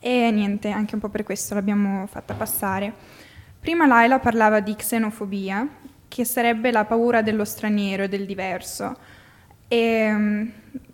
e 0.00 0.28
niente, 0.32 0.70
anche 0.70 0.96
un 0.96 1.00
po' 1.00 1.08
per 1.08 1.22
questo 1.22 1.54
l'abbiamo 1.54 2.04
fatta 2.08 2.34
passare. 2.34 3.26
Prima 3.60 3.86
Laila 3.86 4.18
parlava 4.18 4.60
di 4.60 4.74
xenofobia, 4.74 5.66
che 6.08 6.24
sarebbe 6.24 6.70
la 6.70 6.84
paura 6.84 7.22
dello 7.22 7.44
straniero 7.44 8.04
e 8.04 8.08
del 8.08 8.24
diverso. 8.24 8.96
E, 9.68 10.10
mm, 10.10 10.48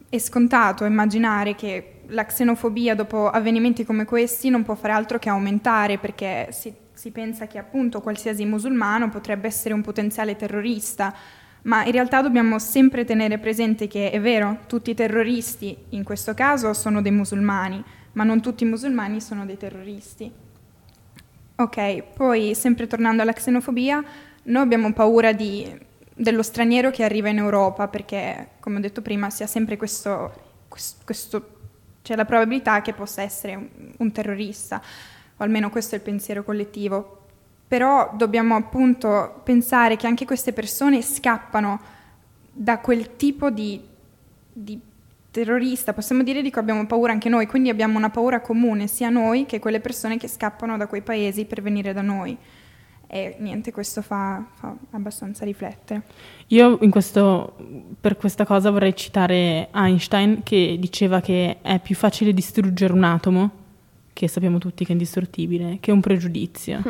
è 0.09 0.18
scontato 0.18 0.85
immaginare 0.85 1.55
che 1.55 2.03
la 2.09 2.24
xenofobia 2.24 2.94
dopo 2.94 3.31
avvenimenti 3.31 3.85
come 3.85 4.05
questi 4.05 4.50
non 4.50 4.62
può 4.62 4.74
fare 4.74 4.92
altro 4.92 5.18
che 5.18 5.29
aumentare 5.29 5.98
perché 5.98 6.48
si, 6.50 6.72
si 6.92 7.11
pensa 7.11 7.46
che 7.46 7.59
appunto 7.59 8.00
qualsiasi 8.00 8.44
musulmano 8.44 9.09
potrebbe 9.09 9.46
essere 9.46 9.74
un 9.74 9.83
potenziale 9.83 10.37
terrorista, 10.37 11.14
ma 11.62 11.85
in 11.85 11.92
realtà 11.92 12.22
dobbiamo 12.22 12.59
sempre 12.59 13.05
tenere 13.05 13.38
presente 13.38 13.88
che 13.88 14.11
è 14.11 14.20
vero, 14.20 14.61
tutti 14.66 14.90
i 14.90 14.94
terroristi 14.94 15.77
in 15.90 16.05
questo 16.05 16.35
caso 16.35 16.72
sono 16.74 17.00
dei 17.00 17.12
musulmani, 17.12 17.83
ma 18.12 18.24
non 18.24 18.40
tutti 18.40 18.64
i 18.64 18.68
musulmani 18.68 19.20
sono 19.20 19.46
dei 19.46 19.57
terroristi. 19.57 20.43
Ok, 21.56 22.02
poi 22.14 22.52
sempre 22.56 22.88
tornando 22.88 23.22
alla 23.22 23.32
xenofobia, 23.32 24.02
noi 24.44 24.62
abbiamo 24.62 24.92
paura 24.92 25.32
di, 25.32 25.72
dello 26.12 26.42
straniero 26.42 26.90
che 26.90 27.04
arriva 27.04 27.28
in 27.28 27.38
Europa, 27.38 27.86
perché 27.86 28.48
come 28.58 28.78
ho 28.78 28.80
detto 28.80 29.02
prima 29.02 29.30
si 29.30 29.44
ha 29.44 29.46
sempre 29.46 29.76
questo, 29.76 30.32
quest- 30.66 31.04
questo- 31.04 31.48
c'è 32.02 32.16
la 32.16 32.24
probabilità 32.24 32.82
che 32.82 32.92
possa 32.92 33.22
essere 33.22 33.54
un, 33.54 33.68
un 33.98 34.10
terrorista, 34.12 34.82
o 35.36 35.42
almeno 35.44 35.70
questo 35.70 35.94
è 35.94 35.98
il 35.98 36.04
pensiero 36.04 36.42
collettivo. 36.42 37.20
Però 37.68 38.12
dobbiamo 38.16 38.56
appunto 38.56 39.40
pensare 39.44 39.96
che 39.96 40.06
anche 40.08 40.24
queste 40.26 40.52
persone 40.52 41.02
scappano 41.02 41.80
da 42.52 42.78
quel 42.78 43.16
tipo 43.16 43.50
di, 43.50 43.80
di 44.52 44.80
terrorista, 45.34 45.92
possiamo 45.92 46.22
dire 46.22 46.42
di 46.42 46.50
cui 46.52 46.60
abbiamo 46.60 46.86
paura 46.86 47.10
anche 47.10 47.28
noi, 47.28 47.48
quindi 47.48 47.68
abbiamo 47.68 47.98
una 47.98 48.08
paura 48.08 48.40
comune 48.40 48.86
sia 48.86 49.08
noi 49.08 49.46
che 49.46 49.58
quelle 49.58 49.80
persone 49.80 50.16
che 50.16 50.28
scappano 50.28 50.76
da 50.76 50.86
quei 50.86 51.02
paesi 51.02 51.44
per 51.44 51.60
venire 51.60 51.92
da 51.92 52.02
noi. 52.02 52.38
E 53.08 53.34
niente, 53.40 53.72
questo 53.72 54.00
fa, 54.00 54.46
fa 54.54 54.76
abbastanza 54.92 55.44
riflettere. 55.44 56.02
Io 56.48 56.78
in 56.82 56.90
questo, 56.90 57.56
per 58.00 58.16
questa 58.16 58.46
cosa 58.46 58.70
vorrei 58.70 58.94
citare 58.94 59.70
Einstein 59.74 60.44
che 60.44 60.76
diceva 60.78 61.20
che 61.20 61.56
è 61.62 61.80
più 61.80 61.96
facile 61.96 62.32
distruggere 62.32 62.92
un 62.92 63.02
atomo, 63.02 63.50
che 64.12 64.28
sappiamo 64.28 64.58
tutti 64.58 64.84
che 64.84 64.90
è 64.90 64.92
indistruttibile, 64.92 65.78
che 65.80 65.90
un 65.90 66.00
pregiudizio. 66.00 66.80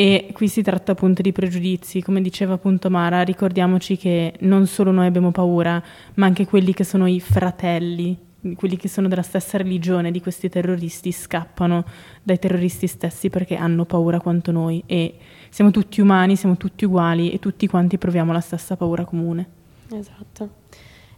E 0.00 0.30
qui 0.32 0.48
si 0.48 0.62
tratta 0.62 0.92
appunto 0.92 1.20
di 1.20 1.30
pregiudizi, 1.30 2.00
come 2.00 2.22
diceva 2.22 2.54
appunto 2.54 2.88
Mara, 2.88 3.20
ricordiamoci 3.20 3.98
che 3.98 4.32
non 4.38 4.66
solo 4.66 4.92
noi 4.92 5.06
abbiamo 5.06 5.30
paura, 5.30 5.82
ma 6.14 6.24
anche 6.24 6.46
quelli 6.46 6.72
che 6.72 6.84
sono 6.84 7.06
i 7.06 7.20
fratelli, 7.20 8.16
quelli 8.56 8.78
che 8.78 8.88
sono 8.88 9.08
della 9.08 9.20
stessa 9.20 9.58
religione 9.58 10.10
di 10.10 10.22
questi 10.22 10.48
terroristi 10.48 11.12
scappano 11.12 11.84
dai 12.22 12.38
terroristi 12.38 12.86
stessi 12.86 13.28
perché 13.28 13.56
hanno 13.56 13.84
paura 13.84 14.20
quanto 14.20 14.52
noi 14.52 14.82
e 14.86 15.16
siamo 15.50 15.70
tutti 15.70 16.00
umani, 16.00 16.34
siamo 16.34 16.56
tutti 16.56 16.86
uguali 16.86 17.30
e 17.30 17.38
tutti 17.38 17.66
quanti 17.66 17.98
proviamo 17.98 18.32
la 18.32 18.40
stessa 18.40 18.76
paura 18.76 19.04
comune. 19.04 19.48
Esatto. 19.92 20.48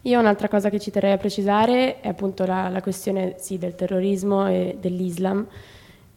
Io 0.00 0.18
un'altra 0.18 0.48
cosa 0.48 0.70
che 0.70 0.80
ci 0.80 0.90
terrei 0.90 1.12
a 1.12 1.18
precisare 1.18 2.00
è 2.00 2.08
appunto 2.08 2.44
la, 2.44 2.68
la 2.68 2.82
questione 2.82 3.36
sì, 3.38 3.58
del 3.58 3.76
terrorismo 3.76 4.48
e 4.48 4.76
dell'Islam, 4.80 5.46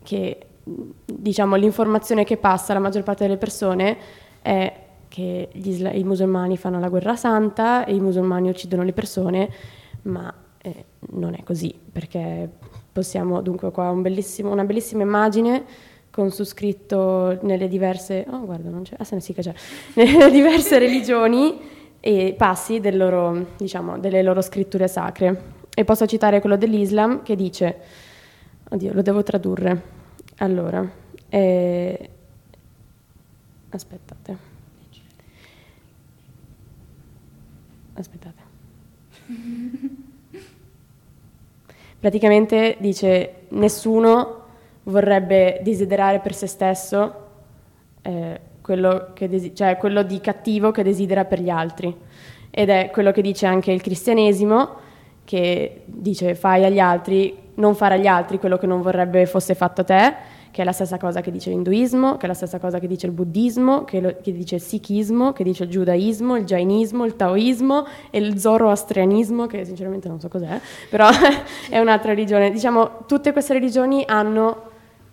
che 0.01 0.39
diciamo 0.65 1.55
l'informazione 1.55 2.23
che 2.23 2.37
passa 2.37 2.71
alla 2.71 2.81
maggior 2.81 3.03
parte 3.03 3.23
delle 3.23 3.37
persone 3.37 3.97
è 4.41 4.83
che 5.07 5.49
isla- 5.53 5.93
i 5.93 6.03
musulmani 6.03 6.57
fanno 6.57 6.79
la 6.79 6.89
guerra 6.89 7.15
santa 7.15 7.85
e 7.85 7.93
i 7.93 7.99
musulmani 7.99 8.49
uccidono 8.49 8.83
le 8.83 8.93
persone, 8.93 9.49
ma 10.03 10.33
eh, 10.61 10.85
non 11.11 11.35
è 11.35 11.43
così, 11.43 11.73
perché 11.91 12.49
possiamo 12.91 13.41
dunque 13.41 13.71
qua 13.71 13.91
un 13.91 14.01
una 14.43 14.63
bellissima 14.63 15.03
immagine 15.03 15.63
con 16.09 16.31
su 16.31 16.43
scritto 16.43 17.37
nelle 17.41 17.67
diverse, 17.67 18.25
oh 18.29 18.45
guarda 18.45 18.69
non 18.69 18.83
c'è, 18.83 18.95
ah 18.97 19.19
sì 19.19 19.33
c'è, 19.33 19.53
nelle 19.95 20.31
diverse 20.31 20.79
religioni 20.79 21.59
e 21.99 22.35
passi 22.37 22.79
del 22.79 22.97
loro, 22.97 23.47
diciamo, 23.57 23.97
delle 23.97 24.21
loro 24.21 24.41
scritture 24.41 24.87
sacre. 24.87 25.53
E 25.73 25.83
posso 25.83 26.05
citare 26.05 26.39
quello 26.39 26.55
dell'Islam 26.55 27.21
che 27.23 27.35
dice, 27.35 27.77
oddio 28.69 28.93
lo 28.93 29.01
devo 29.01 29.23
tradurre, 29.23 29.81
allora, 30.37 30.89
eh, 31.29 32.09
aspettate. 33.69 34.37
Aspettate. 37.93 38.41
Praticamente 41.99 42.77
dice 42.79 43.45
nessuno 43.49 44.43
vorrebbe 44.83 45.59
desiderare 45.63 46.19
per 46.19 46.35
se 46.35 46.47
stesso 46.47 47.23
eh, 48.01 48.39
quello, 48.61 49.11
che 49.13 49.29
desi- 49.29 49.55
cioè 49.55 49.77
quello 49.77 50.03
di 50.03 50.19
cattivo 50.19 50.71
che 50.71 50.83
desidera 50.83 51.25
per 51.25 51.39
gli 51.39 51.49
altri. 51.49 51.95
Ed 52.51 52.69
è 52.69 52.89
quello 52.91 53.11
che 53.11 53.21
dice 53.21 53.45
anche 53.45 53.71
il 53.71 53.81
cristianesimo, 53.81 54.83
che 55.25 55.81
dice 55.85 56.35
fai 56.35 56.63
agli 56.63 56.79
altri, 56.79 57.35
non 57.55 57.75
fare 57.75 57.95
agli 57.95 58.07
altri 58.07 58.39
quello 58.39 58.57
che 58.57 58.67
non 58.67 58.81
vorrebbe 58.81 59.25
fosse 59.25 59.55
fatto 59.55 59.81
a 59.81 59.83
te, 59.83 60.13
che 60.51 60.61
è 60.61 60.65
la 60.65 60.71
stessa 60.71 60.97
cosa 60.97 61.19
che 61.19 61.31
dice 61.31 61.49
l'induismo, 61.49 62.15
che 62.15 62.25
è 62.25 62.27
la 62.27 62.33
stessa 62.33 62.59
cosa 62.59 62.79
che 62.79 62.87
dice 62.87 63.07
il 63.07 63.11
buddismo, 63.11 63.83
che, 63.83 63.99
lo, 63.99 64.15
che 64.21 64.31
dice 64.31 64.55
il 64.55 64.61
sikhismo, 64.61 65.33
che 65.33 65.43
dice 65.43 65.65
il 65.65 65.69
giudaismo, 65.69 66.37
il 66.37 66.45
jainismo, 66.45 67.03
il 67.03 67.17
taoismo 67.17 67.85
e 68.09 68.19
il 68.19 68.39
zoroastrianismo, 68.39 69.47
che 69.47 69.65
sinceramente 69.65 70.07
non 70.07 70.21
so 70.21 70.29
cos'è, 70.29 70.57
però 70.89 71.09
è 71.69 71.77
un'altra 71.79 72.11
religione. 72.11 72.51
Diciamo, 72.51 72.99
tutte 73.05 73.33
queste 73.33 73.51
religioni 73.51 74.05
hanno 74.07 74.69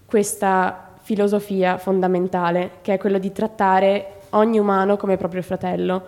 questa 0.06 0.90
filosofia 1.00 1.76
fondamentale, 1.76 2.74
che 2.82 2.94
è 2.94 2.98
quello 2.98 3.18
di 3.18 3.32
trattare 3.32 4.20
ogni 4.30 4.58
umano 4.58 4.96
come 4.96 5.16
proprio 5.16 5.42
fratello 5.42 6.04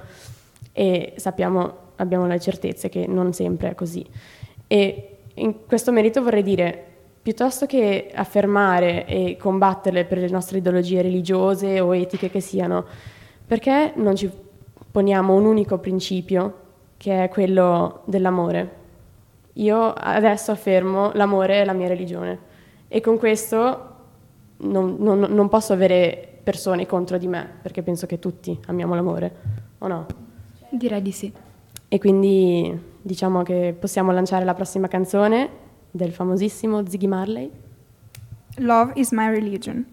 e 0.72 1.14
sappiamo, 1.16 1.76
abbiamo 1.96 2.26
le 2.26 2.40
certezze 2.40 2.88
che 2.88 3.06
non 3.06 3.32
sempre 3.32 3.70
è 3.70 3.74
così. 3.74 4.04
E 4.66 5.18
in 5.34 5.66
questo 5.66 5.92
merito 5.92 6.22
vorrei 6.22 6.42
dire, 6.42 6.84
piuttosto 7.22 7.66
che 7.66 8.10
affermare 8.14 9.06
e 9.06 9.36
combatterle 9.38 10.04
per 10.04 10.18
le 10.18 10.28
nostre 10.28 10.58
ideologie 10.58 11.02
religiose 11.02 11.80
o 11.80 11.94
etiche 11.94 12.30
che 12.30 12.40
siano, 12.40 12.84
perché 13.46 13.92
non 13.96 14.14
ci 14.14 14.30
poniamo 14.90 15.34
un 15.34 15.44
unico 15.44 15.78
principio, 15.78 16.60
che 16.96 17.24
è 17.24 17.28
quello 17.28 18.02
dell'amore? 18.04 18.82
Io 19.54 19.92
adesso 19.92 20.50
affermo 20.50 21.10
l'amore 21.14 21.62
è 21.62 21.64
la 21.64 21.72
mia 21.72 21.86
religione 21.86 22.38
e 22.88 23.00
con 23.00 23.18
questo 23.18 23.92
non, 24.58 24.96
non- 24.98 25.26
non 25.28 25.48
posso 25.48 25.72
avere 25.72 26.38
persone 26.42 26.86
contro 26.86 27.18
di 27.18 27.26
me, 27.26 27.48
perché 27.62 27.82
penso 27.82 28.06
che 28.06 28.18
tutti 28.18 28.58
amiamo 28.66 28.94
l'amore, 28.94 29.34
o 29.78 29.86
no? 29.86 30.06
Direi 30.70 31.02
di 31.02 31.12
sì. 31.12 31.32
E 31.94 31.98
quindi 32.00 32.76
diciamo 33.00 33.44
che 33.44 33.72
possiamo 33.78 34.10
lanciare 34.10 34.44
la 34.44 34.52
prossima 34.52 34.88
canzone 34.88 35.48
del 35.92 36.10
famosissimo 36.10 36.84
Ziggy 36.88 37.06
Marley. 37.06 37.48
Love 38.56 38.94
is 38.96 39.12
my 39.12 39.28
religion. 39.28 39.86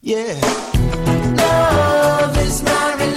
Yeah. 0.00 0.40
Love 1.36 2.42
is 2.42 2.62
my 2.62 2.94
religion. 2.96 3.11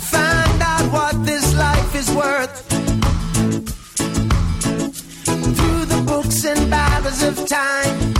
Find 0.00 0.62
out 0.62 0.92
what 0.92 1.24
this 1.24 1.54
life 1.54 1.94
is 1.94 2.10
worth. 2.12 2.66
Through 5.56 5.84
the 5.84 6.02
books 6.06 6.44
and 6.44 6.70
Bibles 6.70 7.22
of 7.22 7.46
time. 7.46 8.19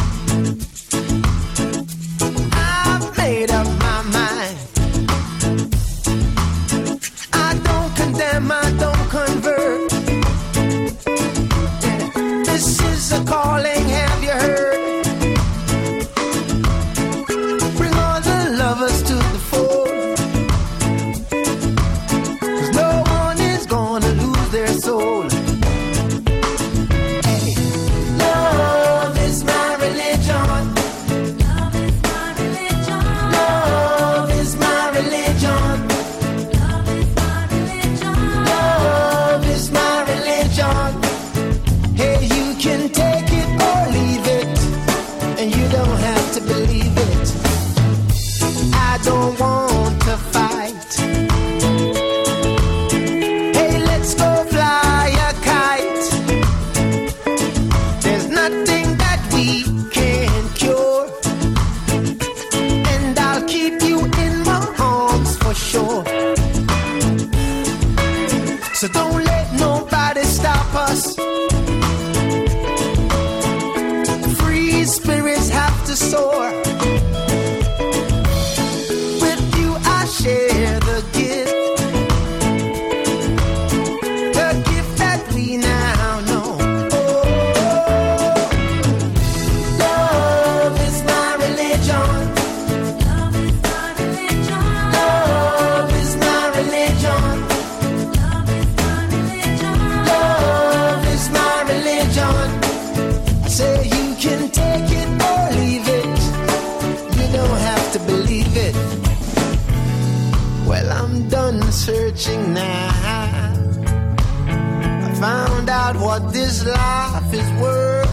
Found 115.92 116.02
out 116.02 116.22
what 116.22 116.32
this 116.32 116.64
life 116.64 117.32
is 117.32 117.50
worth. 117.60 118.08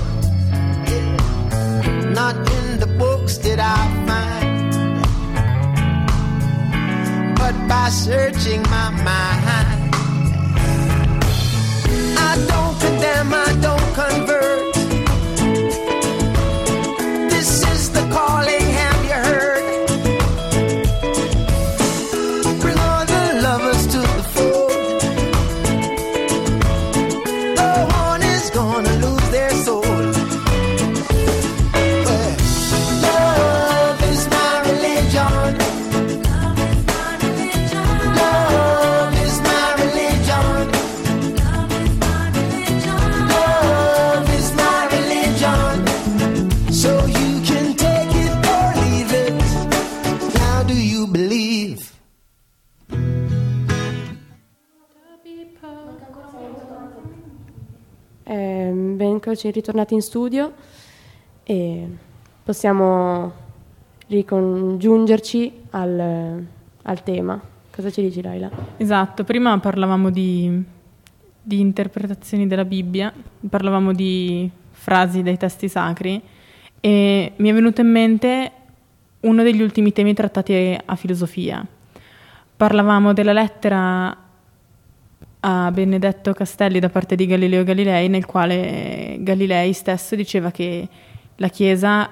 Not 2.13 2.35
in 2.35 2.79
the 2.79 2.87
books 2.97 3.37
did 3.37 3.59
I 3.59 3.77
find, 4.07 4.71
but 7.35 7.67
by 7.67 7.89
searching 7.89 8.61
my 8.63 8.89
mind. 9.03 9.36
Eccoci 59.37 59.51
ritornati 59.51 59.93
in 59.93 60.01
studio 60.01 60.51
e 61.43 61.87
possiamo 62.43 63.31
ricongiungerci 64.07 65.53
al, 65.69 66.43
al 66.81 67.03
tema. 67.03 67.39
Cosa 67.69 67.91
ci 67.91 68.01
dici, 68.01 68.23
Laila? 68.23 68.49
Esatto, 68.77 69.23
prima 69.23 69.59
parlavamo 69.59 70.09
di, 70.09 70.63
di 71.39 71.59
interpretazioni 71.59 72.47
della 72.47 72.65
Bibbia, 72.65 73.13
parlavamo 73.47 73.93
di 73.93 74.49
frasi 74.71 75.21
dai 75.21 75.37
testi 75.37 75.69
sacri 75.69 76.19
e 76.79 77.33
mi 77.35 77.49
è 77.49 77.53
venuto 77.53 77.81
in 77.81 77.91
mente 77.91 78.51
uno 79.19 79.43
degli 79.43 79.61
ultimi 79.61 79.91
temi 79.91 80.15
trattati 80.15 80.75
a 80.83 80.95
filosofia. 80.95 81.63
Parlavamo 82.55 83.13
della 83.13 83.33
lettera 83.33 84.17
a 85.41 85.71
Benedetto 85.71 86.33
Castelli 86.33 86.79
da 86.79 86.89
parte 86.89 87.15
di 87.15 87.25
Galileo 87.25 87.63
Galilei, 87.63 88.09
nel 88.09 88.25
quale 88.25 89.17
Galilei 89.19 89.73
stesso 89.73 90.15
diceva 90.15 90.51
che 90.51 90.87
la 91.35 91.47
Chiesa 91.49 92.09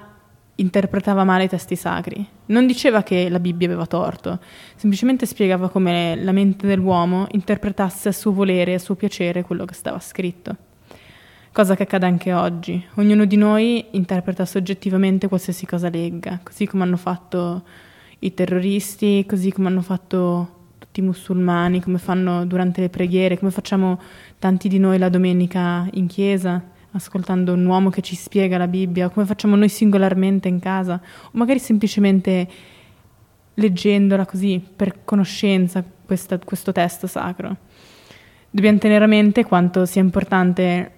interpretava 0.56 1.24
male 1.24 1.44
i 1.44 1.48
testi 1.48 1.76
sacri. 1.76 2.26
Non 2.46 2.66
diceva 2.66 3.02
che 3.02 3.28
la 3.28 3.40
Bibbia 3.40 3.66
aveva 3.66 3.86
torto, 3.86 4.38
semplicemente 4.76 5.26
spiegava 5.26 5.68
come 5.68 6.16
la 6.16 6.32
mente 6.32 6.66
dell'uomo 6.66 7.26
interpretasse 7.32 8.08
a 8.08 8.12
suo 8.12 8.32
volere 8.32 8.72
e 8.72 8.74
a 8.74 8.78
suo 8.78 8.94
piacere 8.94 9.42
quello 9.42 9.64
che 9.64 9.74
stava 9.74 9.98
scritto. 9.98 10.56
Cosa 11.52 11.74
che 11.74 11.84
accade 11.84 12.06
anche 12.06 12.32
oggi. 12.32 12.84
Ognuno 12.96 13.24
di 13.24 13.36
noi 13.36 13.86
interpreta 13.92 14.44
soggettivamente 14.44 15.26
qualsiasi 15.26 15.64
cosa 15.66 15.88
legga, 15.88 16.40
così 16.42 16.66
come 16.66 16.82
hanno 16.82 16.98
fatto 16.98 17.64
i 18.20 18.34
terroristi, 18.34 19.24
così 19.26 19.52
come 19.52 19.68
hanno 19.68 19.82
fatto 19.82 20.55
tutti 20.96 21.02
musulmani, 21.02 21.82
come 21.82 21.98
fanno 21.98 22.46
durante 22.46 22.80
le 22.80 22.88
preghiere, 22.88 23.38
come 23.38 23.50
facciamo 23.50 24.00
tanti 24.38 24.68
di 24.68 24.78
noi 24.78 24.98
la 24.98 25.10
domenica 25.10 25.86
in 25.92 26.06
chiesa, 26.06 26.62
ascoltando 26.92 27.52
un 27.52 27.66
uomo 27.66 27.90
che 27.90 28.00
ci 28.00 28.16
spiega 28.16 28.56
la 28.56 28.66
Bibbia, 28.66 29.10
come 29.10 29.26
facciamo 29.26 29.56
noi 29.56 29.68
singolarmente 29.68 30.48
in 30.48 30.58
casa, 30.58 31.00
o 31.26 31.30
magari 31.32 31.58
semplicemente 31.58 32.48
leggendola 33.54 34.24
così 34.24 34.62
per 34.74 35.04
conoscenza 35.04 35.84
questa, 36.04 36.38
questo 36.38 36.72
testo 36.72 37.06
sacro. 37.06 37.56
Dobbiamo 38.48 38.78
tenere 38.78 39.04
a 39.04 39.08
mente 39.08 39.44
quanto 39.44 39.84
sia 39.84 40.00
importante 40.00 40.92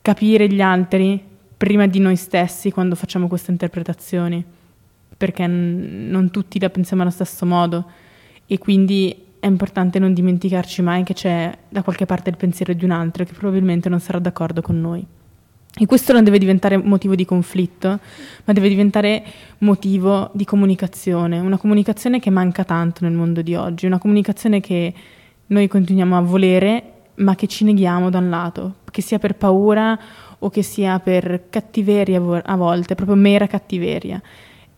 capire 0.00 0.48
gli 0.48 0.60
altri 0.60 1.22
prima 1.56 1.86
di 1.86 1.98
noi 1.98 2.16
stessi 2.16 2.70
quando 2.70 2.94
facciamo 2.94 3.26
queste 3.26 3.50
interpretazioni, 3.50 4.44
perché 5.16 5.46
non 5.46 6.30
tutti 6.30 6.60
la 6.60 6.70
pensiamo 6.70 7.02
allo 7.02 7.10
stesso 7.10 7.44
modo 7.44 8.08
e 8.52 8.58
quindi 8.58 9.14
è 9.38 9.46
importante 9.46 10.00
non 10.00 10.12
dimenticarci 10.12 10.82
mai 10.82 11.04
che 11.04 11.14
c'è 11.14 11.56
da 11.68 11.84
qualche 11.84 12.04
parte 12.04 12.30
il 12.30 12.36
pensiero 12.36 12.72
di 12.72 12.84
un 12.84 12.90
altro 12.90 13.22
che 13.22 13.32
probabilmente 13.32 13.88
non 13.88 14.00
sarà 14.00 14.18
d'accordo 14.18 14.60
con 14.60 14.80
noi. 14.80 15.06
E 15.78 15.86
questo 15.86 16.12
non 16.12 16.24
deve 16.24 16.40
diventare 16.40 16.76
motivo 16.76 17.14
di 17.14 17.24
conflitto, 17.24 18.00
ma 18.44 18.52
deve 18.52 18.68
diventare 18.68 19.22
motivo 19.58 20.30
di 20.32 20.44
comunicazione, 20.44 21.38
una 21.38 21.58
comunicazione 21.58 22.18
che 22.18 22.30
manca 22.30 22.64
tanto 22.64 23.04
nel 23.04 23.14
mondo 23.14 23.40
di 23.40 23.54
oggi, 23.54 23.86
una 23.86 23.98
comunicazione 23.98 24.60
che 24.60 24.92
noi 25.46 25.68
continuiamo 25.68 26.16
a 26.16 26.20
volere, 26.20 26.92
ma 27.14 27.36
che 27.36 27.46
ci 27.46 27.62
neghiamo 27.62 28.10
da 28.10 28.18
un 28.18 28.30
lato, 28.30 28.74
che 28.90 29.00
sia 29.00 29.20
per 29.20 29.36
paura 29.36 29.96
o 30.40 30.50
che 30.50 30.62
sia 30.62 30.98
per 30.98 31.44
cattiveria 31.50 32.18
a 32.18 32.20
vo- 32.20 32.42
a 32.44 32.56
volte, 32.56 32.96
proprio 32.96 33.16
mera 33.16 33.46
cattiveria. 33.46 34.20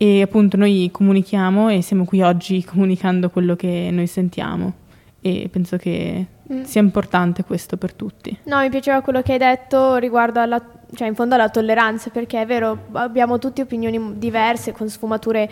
E 0.03 0.21
appunto 0.21 0.57
noi 0.57 0.89
comunichiamo 0.91 1.69
e 1.69 1.81
siamo 1.81 2.05
qui 2.05 2.23
oggi 2.23 2.65
comunicando 2.65 3.31
quello 3.31 3.55
che 3.55 3.89
noi 3.93 4.09
sentiamo 4.09 4.73
e 5.21 5.49
penso 5.49 5.77
che 5.77 6.27
Mm. 6.53 6.65
sia 6.65 6.81
importante 6.81 7.45
questo 7.45 7.77
per 7.77 7.95
tutti. 7.95 8.37
No, 8.45 8.59
mi 8.59 8.69
piaceva 8.69 9.01
quello 9.01 9.23
che 9.23 9.33
hai 9.33 9.39
detto 9.39 9.97
riguardo 9.97 10.41
alla, 10.41 10.61
cioè 10.95 11.07
in 11.07 11.15
fondo 11.15 11.35
alla 11.37 11.49
tolleranza, 11.49 12.11
perché 12.11 12.43
è 12.43 12.47
vero, 12.47 12.87
abbiamo 12.93 13.39
tutte 13.39 13.63
opinioni 13.63 14.19
diverse, 14.19 14.73
con 14.73 14.89
sfumature 14.91 15.49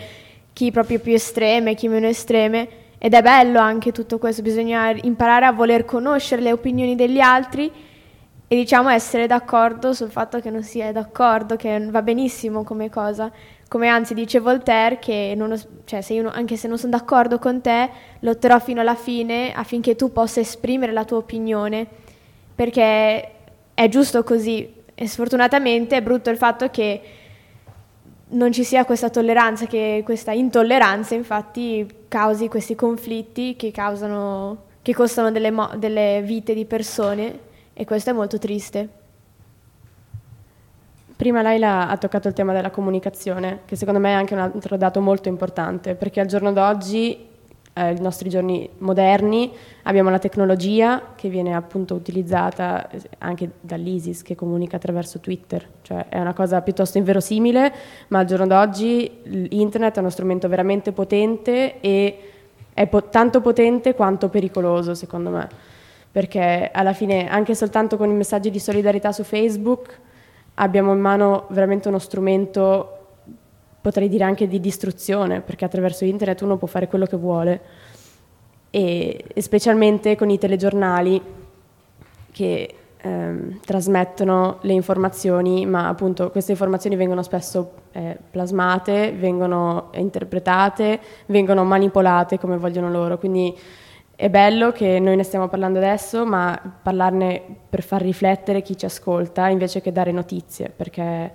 chi 0.53 0.69
proprio 0.69 0.99
più 0.99 1.13
estreme, 1.13 1.73
chi 1.73 1.87
meno 1.87 2.07
estreme, 2.07 2.67
ed 2.97 3.13
è 3.13 3.21
bello 3.21 3.59
anche 3.59 3.91
tutto 3.91 4.19
questo, 4.19 4.41
bisogna 4.41 4.93
imparare 5.01 5.45
a 5.45 5.51
voler 5.53 5.85
conoscere 5.85 6.41
le 6.41 6.51
opinioni 6.51 6.95
degli 6.95 7.19
altri 7.19 7.71
e 8.47 8.55
diciamo 8.55 8.89
essere 8.89 9.25
d'accordo 9.27 9.93
sul 9.93 10.11
fatto 10.11 10.39
che 10.39 10.49
non 10.51 10.61
si 10.61 10.79
è 10.79 10.91
d'accordo, 10.91 11.55
che 11.55 11.87
va 11.89 12.01
benissimo 12.01 12.63
come 12.63 12.89
cosa. 12.89 13.31
Come 13.71 13.87
anzi 13.87 14.13
dice 14.13 14.41
Voltaire, 14.41 14.99
che 14.99 15.33
non 15.33 15.57
cioè, 15.85 16.01
se 16.01 16.15
io 16.15 16.29
anche 16.29 16.57
se 16.57 16.67
non 16.67 16.77
sono 16.77 16.91
d'accordo 16.91 17.39
con 17.39 17.61
te, 17.61 17.89
lotterò 18.19 18.59
fino 18.59 18.81
alla 18.81 18.95
fine 18.95 19.53
affinché 19.53 19.95
tu 19.95 20.11
possa 20.11 20.41
esprimere 20.41 20.91
la 20.91 21.05
tua 21.05 21.19
opinione, 21.19 21.87
perché 22.53 23.31
è 23.73 23.87
giusto 23.87 24.25
così. 24.25 24.73
E 24.93 25.07
sfortunatamente 25.07 25.95
è 25.95 26.01
brutto 26.01 26.29
il 26.29 26.35
fatto 26.35 26.69
che 26.69 27.01
non 28.31 28.51
ci 28.51 28.65
sia 28.65 28.83
questa 28.83 29.09
tolleranza, 29.09 29.67
che 29.67 30.01
questa 30.03 30.33
intolleranza 30.33 31.15
infatti 31.15 31.87
causi 32.09 32.49
questi 32.49 32.75
conflitti 32.75 33.55
che 33.55 33.71
causano, 33.71 34.63
che 34.81 34.93
costano 34.93 35.31
delle, 35.31 35.49
mo- 35.49 35.71
delle 35.77 36.21
vite 36.25 36.53
di 36.53 36.65
persone 36.65 37.39
e 37.71 37.85
questo 37.85 38.09
è 38.09 38.13
molto 38.13 38.37
triste. 38.37 39.00
Prima 41.21 41.43
Laila 41.43 41.87
ha 41.87 41.97
toccato 41.97 42.27
il 42.27 42.33
tema 42.33 42.51
della 42.51 42.71
comunicazione, 42.71 43.59
che 43.65 43.75
secondo 43.75 43.99
me 43.99 44.09
è 44.09 44.13
anche 44.13 44.33
un 44.33 44.39
altro 44.39 44.75
dato 44.75 45.01
molto 45.01 45.29
importante, 45.29 45.93
perché 45.93 46.19
al 46.19 46.25
giorno 46.25 46.51
d'oggi, 46.51 47.27
eh, 47.73 47.91
i 47.91 48.01
nostri 48.01 48.27
giorni 48.27 48.67
moderni, 48.79 49.51
abbiamo 49.83 50.09
la 50.09 50.17
tecnologia 50.17 51.13
che 51.13 51.29
viene 51.29 51.53
appunto 51.53 51.93
utilizzata 51.93 52.89
eh, 52.89 52.99
anche 53.19 53.51
dall'ISIS 53.61 54.23
che 54.23 54.33
comunica 54.33 54.77
attraverso 54.77 55.19
Twitter, 55.19 55.63
cioè 55.83 56.07
è 56.09 56.19
una 56.19 56.33
cosa 56.33 56.59
piuttosto 56.61 56.97
inverosimile, 56.97 57.71
ma 58.07 58.17
al 58.17 58.25
giorno 58.25 58.47
d'oggi 58.47 59.19
l'internet 59.25 59.97
è 59.97 59.99
uno 59.99 60.09
strumento 60.09 60.47
veramente 60.47 60.91
potente 60.91 61.79
e 61.81 62.19
è 62.73 62.87
po- 62.87 63.09
tanto 63.09 63.41
potente 63.41 63.93
quanto 63.93 64.27
pericoloso 64.27 64.95
secondo 64.95 65.29
me, 65.29 65.47
perché 66.11 66.71
alla 66.73 66.93
fine 66.93 67.29
anche 67.29 67.53
soltanto 67.53 67.95
con 67.95 68.09
i 68.09 68.13
messaggi 68.13 68.49
di 68.49 68.57
solidarietà 68.57 69.11
su 69.11 69.21
Facebook 69.21 70.09
abbiamo 70.55 70.93
in 70.93 70.99
mano 70.99 71.45
veramente 71.49 71.87
uno 71.87 71.99
strumento 71.99 72.97
potrei 73.81 74.07
dire 74.09 74.23
anche 74.23 74.47
di 74.47 74.59
distruzione, 74.59 75.41
perché 75.41 75.65
attraverso 75.65 76.05
internet 76.05 76.41
uno 76.41 76.57
può 76.57 76.67
fare 76.67 76.87
quello 76.87 77.05
che 77.05 77.17
vuole 77.17 77.61
e, 78.69 79.25
specialmente 79.37 80.15
con 80.15 80.29
i 80.29 80.37
telegiornali 80.37 81.21
che 82.31 82.75
ehm, 82.97 83.59
trasmettono 83.65 84.59
le 84.61 84.73
informazioni, 84.73 85.65
ma 85.65 85.87
appunto 85.87 86.29
queste 86.29 86.51
informazioni 86.51 86.95
vengono 86.95 87.23
spesso 87.23 87.71
eh, 87.91 88.17
plasmate, 88.29 89.11
vengono 89.11 89.89
interpretate, 89.95 90.99
vengono 91.25 91.63
manipolate 91.63 92.37
come 92.37 92.57
vogliono 92.57 92.91
loro. 92.91 93.17
Quindi 93.17 93.57
è 94.21 94.29
bello 94.29 94.71
che 94.71 94.99
noi 94.99 95.15
ne 95.15 95.23
stiamo 95.23 95.47
parlando 95.47 95.79
adesso, 95.79 96.27
ma 96.27 96.55
parlarne 96.83 97.41
per 97.67 97.81
far 97.81 98.03
riflettere 98.03 98.61
chi 98.61 98.77
ci 98.77 98.85
ascolta 98.85 99.47
invece 99.47 99.81
che 99.81 99.91
dare 99.91 100.11
notizie, 100.11 100.69
perché 100.69 101.31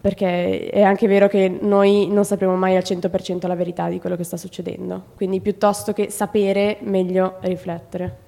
perché 0.00 0.68
è 0.68 0.82
anche 0.82 1.08
vero 1.08 1.26
che 1.26 1.48
noi 1.48 2.06
non 2.06 2.24
sapremo 2.24 2.54
mai 2.54 2.76
al 2.76 2.84
100% 2.86 3.48
la 3.48 3.56
verità 3.56 3.88
di 3.88 3.98
quello 3.98 4.14
che 4.14 4.22
sta 4.22 4.36
succedendo, 4.36 5.06
quindi 5.16 5.40
piuttosto 5.40 5.92
che 5.92 6.08
sapere, 6.08 6.76
meglio 6.82 7.38
riflettere. 7.40 8.18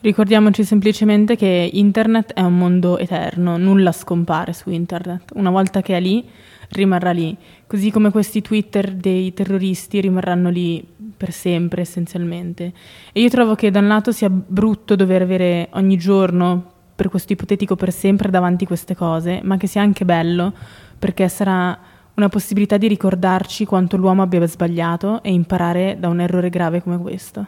Ricordiamoci 0.00 0.62
semplicemente 0.62 1.34
che 1.34 1.68
internet 1.72 2.34
è 2.34 2.42
un 2.42 2.56
mondo 2.56 2.98
eterno, 2.98 3.56
nulla 3.56 3.90
scompare 3.90 4.52
su 4.52 4.70
internet. 4.70 5.32
Una 5.34 5.50
volta 5.50 5.82
che 5.82 5.96
è 5.96 6.00
lì, 6.00 6.24
rimarrà 6.70 7.12
lì. 7.12 7.36
Così 7.66 7.90
come 7.90 8.10
questi 8.10 8.42
Twitter 8.42 8.94
dei 8.94 9.32
terroristi 9.32 10.00
rimarranno 10.00 10.50
lì 10.50 10.86
per 11.16 11.32
sempre, 11.32 11.82
essenzialmente. 11.82 12.72
E 13.12 13.20
io 13.20 13.28
trovo 13.28 13.54
che 13.54 13.70
da 13.70 13.80
un 13.80 13.88
lato 13.88 14.12
sia 14.12 14.28
brutto 14.30 14.96
dover 14.96 15.22
avere 15.22 15.68
ogni 15.72 15.96
giorno, 15.96 16.72
per 16.96 17.08
questo 17.08 17.32
ipotetico 17.32 17.76
per 17.76 17.92
sempre, 17.92 18.30
davanti 18.30 18.66
queste 18.66 18.94
cose, 18.94 19.40
ma 19.42 19.56
che 19.56 19.66
sia 19.66 19.82
anche 19.82 20.04
bello 20.04 20.52
perché 20.98 21.28
sarà 21.28 21.78
una 22.14 22.28
possibilità 22.28 22.78
di 22.78 22.88
ricordarci 22.88 23.66
quanto 23.66 23.98
l'uomo 23.98 24.22
abbia 24.22 24.44
sbagliato 24.46 25.22
e 25.22 25.32
imparare 25.32 25.96
da 25.98 26.08
un 26.08 26.20
errore 26.20 26.48
grave 26.48 26.82
come 26.82 26.98
questo. 26.98 27.46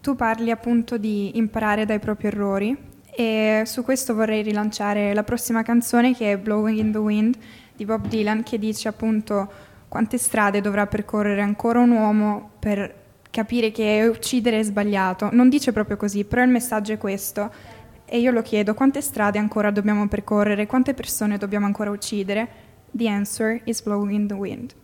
Tu 0.00 0.16
parli 0.16 0.50
appunto 0.50 0.96
di 0.96 1.36
imparare 1.36 1.84
dai 1.84 1.98
propri 1.98 2.28
errori 2.28 2.74
e 3.20 3.64
su 3.66 3.84
questo 3.84 4.14
vorrei 4.14 4.40
rilanciare 4.40 5.12
la 5.12 5.24
prossima 5.24 5.62
canzone 5.62 6.16
che 6.16 6.32
è 6.32 6.38
Blowing 6.38 6.78
in 6.78 6.90
the 6.90 6.96
Wind 6.96 7.36
di 7.76 7.84
Bob 7.84 8.08
Dylan 8.08 8.42
che 8.42 8.58
dice 8.58 8.88
appunto 8.88 9.46
quante 9.88 10.16
strade 10.16 10.62
dovrà 10.62 10.86
percorrere 10.86 11.42
ancora 11.42 11.80
un 11.80 11.90
uomo 11.90 12.52
per 12.58 12.94
capire 13.30 13.72
che 13.72 14.08
uccidere 14.10 14.60
è 14.60 14.62
sbagliato. 14.62 15.28
Non 15.32 15.50
dice 15.50 15.70
proprio 15.70 15.98
così, 15.98 16.24
però 16.24 16.42
il 16.42 16.48
messaggio 16.48 16.94
è 16.94 16.98
questo. 16.98 17.52
E 18.06 18.18
io 18.18 18.30
lo 18.30 18.40
chiedo, 18.40 18.72
quante 18.72 19.02
strade 19.02 19.38
ancora 19.38 19.70
dobbiamo 19.70 20.08
percorrere? 20.08 20.66
Quante 20.66 20.94
persone 20.94 21.36
dobbiamo 21.36 21.66
ancora 21.66 21.90
uccidere? 21.90 22.48
The 22.90 23.06
answer 23.06 23.60
is 23.64 23.82
blowing 23.82 24.12
in 24.12 24.28
the 24.28 24.34
wind. 24.34 24.74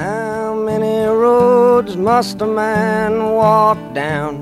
How 0.00 0.54
many 0.54 1.04
roads 1.04 1.94
must 1.94 2.40
a 2.40 2.46
man 2.46 3.34
walk 3.34 3.76
down 3.92 4.34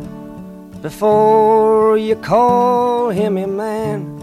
before 0.83 1.99
you 1.99 2.15
call 2.15 3.11
him 3.11 3.37
a 3.37 3.49
man? 3.49 4.21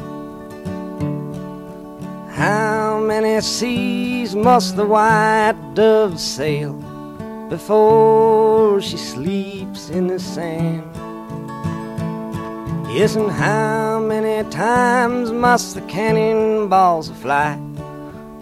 How 2.30 3.02
many 3.02 3.42
seas 3.42 4.34
must 4.34 4.78
the 4.78 4.86
white 4.86 5.60
dove 5.74 6.22
sail 6.22 6.72
before 7.50 8.80
she 8.80 8.96
sleeps 8.96 9.90
in 9.90 10.08
the 10.08 10.20
sand? 10.20 10.90
Yes, 12.96 13.18
and 13.18 13.30
how 13.30 14.00
many 14.00 14.50
times 14.50 15.34
must 15.34 15.76
the 15.76 15.82
cannon 15.82 16.70
balls 16.70 17.10
fly 17.10 17.60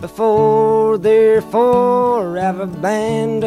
before 0.03 0.97
they're 0.97 1.41
forever 1.41 2.65
banned? 2.65 3.43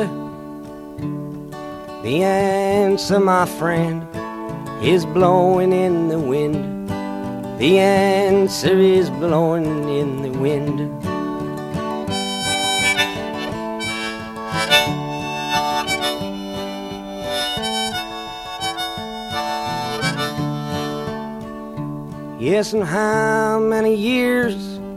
The 2.02 2.22
answer, 2.22 3.20
my 3.20 3.44
friend, 3.44 4.02
is 4.82 5.04
blowing 5.04 5.74
in 5.74 6.08
the 6.08 6.18
wind. 6.18 6.88
The 7.58 7.78
answer 7.78 8.74
is 8.78 9.10
blowing 9.10 9.86
in 9.90 10.22
the 10.22 10.30
wind. 10.30 10.80
Yes, 22.40 22.72
and 22.72 22.82
how 22.82 23.60
many 23.60 23.94
years 23.94 24.75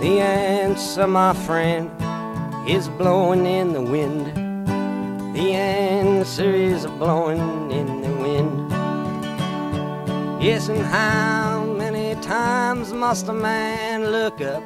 The 0.00 0.18
answer, 0.18 1.06
my 1.06 1.34
friend, 1.34 1.90
is 2.66 2.88
blowing 2.88 3.44
in 3.44 3.74
the 3.74 3.82
wind. 3.82 4.34
The 5.36 5.52
answer 5.52 6.50
is 6.50 6.86
blowing 6.86 7.70
in 7.70 8.00
the 8.00 8.08
wind. 8.22 8.72
Yes, 10.42 10.70
and 10.70 10.80
how 10.80 11.66
many 11.76 12.14
times 12.22 12.94
must 12.94 13.28
a 13.28 13.34
man 13.34 14.10
look 14.10 14.40
up 14.40 14.64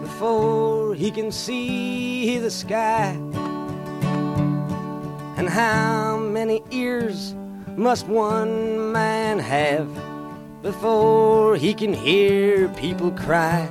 before 0.00 0.94
he 0.94 1.10
can 1.10 1.30
see 1.30 2.38
the 2.38 2.50
sky? 2.50 3.10
And 5.36 5.46
how 5.46 6.16
many 6.16 6.62
ears 6.70 7.34
must 7.76 8.06
one 8.06 8.92
man 8.92 9.38
have 9.38 9.86
before 10.62 11.56
he 11.56 11.74
can 11.74 11.92
hear 11.92 12.70
people 12.70 13.10
cry? 13.10 13.70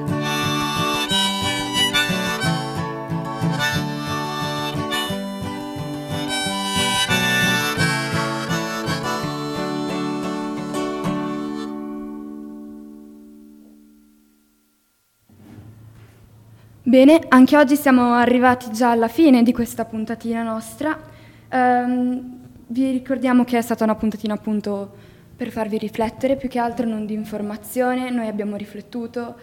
Bene, 16.91 17.21
anche 17.29 17.55
oggi 17.55 17.77
siamo 17.77 18.15
arrivati 18.15 18.69
già 18.73 18.91
alla 18.91 19.07
fine 19.07 19.43
di 19.43 19.53
questa 19.53 19.85
puntatina 19.85 20.43
nostra. 20.43 20.99
Ehm, 21.47 22.39
vi 22.67 22.91
ricordiamo 22.91 23.45
che 23.45 23.57
è 23.57 23.61
stata 23.61 23.85
una 23.85 23.95
puntatina 23.95 24.33
appunto 24.33 24.91
per 25.37 25.51
farvi 25.51 25.77
riflettere, 25.77 26.35
più 26.35 26.49
che 26.49 26.59
altro 26.59 26.85
non 26.85 27.05
di 27.05 27.13
informazione, 27.13 28.09
noi 28.09 28.27
abbiamo 28.27 28.57
riflettuto, 28.57 29.35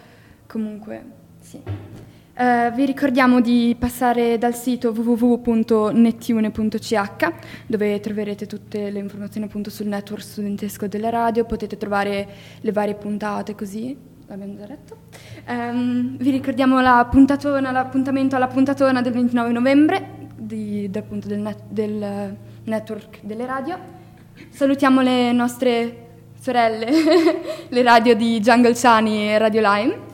comunque 0.45 1.03
sì. 1.39 1.59
Eh, 2.35 2.71
vi 2.75 2.85
ricordiamo 2.85 3.41
di 3.41 3.75
passare 3.79 4.37
dal 4.37 4.53
sito 4.53 4.91
www.nettune.ch 4.91 7.33
dove 7.65 7.99
troverete 7.99 8.45
tutte 8.45 8.91
le 8.91 8.99
informazioni 8.99 9.47
appunto 9.47 9.71
sul 9.71 9.87
network 9.87 10.21
studentesco 10.21 10.85
della 10.85 11.09
radio, 11.09 11.45
potete 11.45 11.77
trovare 11.77 12.27
le 12.61 12.71
varie 12.71 12.93
puntate 12.93 13.55
così, 13.55 14.08
l'abbiamo 14.29 14.55
già 14.55 14.65
detto. 14.65 14.97
Ehm, 15.45 16.17
vi 16.17 16.29
ricordiamo 16.29 16.79
la 16.79 17.07
puntatona, 17.09 17.71
l'appuntamento 17.71 18.35
alla 18.35 18.47
puntatona 18.47 19.01
del 19.01 19.13
29 19.13 19.51
novembre 19.51 20.27
di, 20.35 20.89
del, 20.89 21.03
del, 21.09 21.39
net, 21.39 21.63
del 21.67 22.35
network 22.63 23.19
delle 23.23 23.45
radio. 23.45 23.77
Salutiamo 24.49 25.01
le 25.01 25.31
nostre 25.31 26.07
sorelle, 26.39 26.87
le 27.67 27.81
radio 27.81 28.15
di 28.15 28.39
Jungle 28.39 28.73
Chani 28.73 29.29
e 29.29 29.37
Radio 29.37 29.61
Lime. 29.61 30.07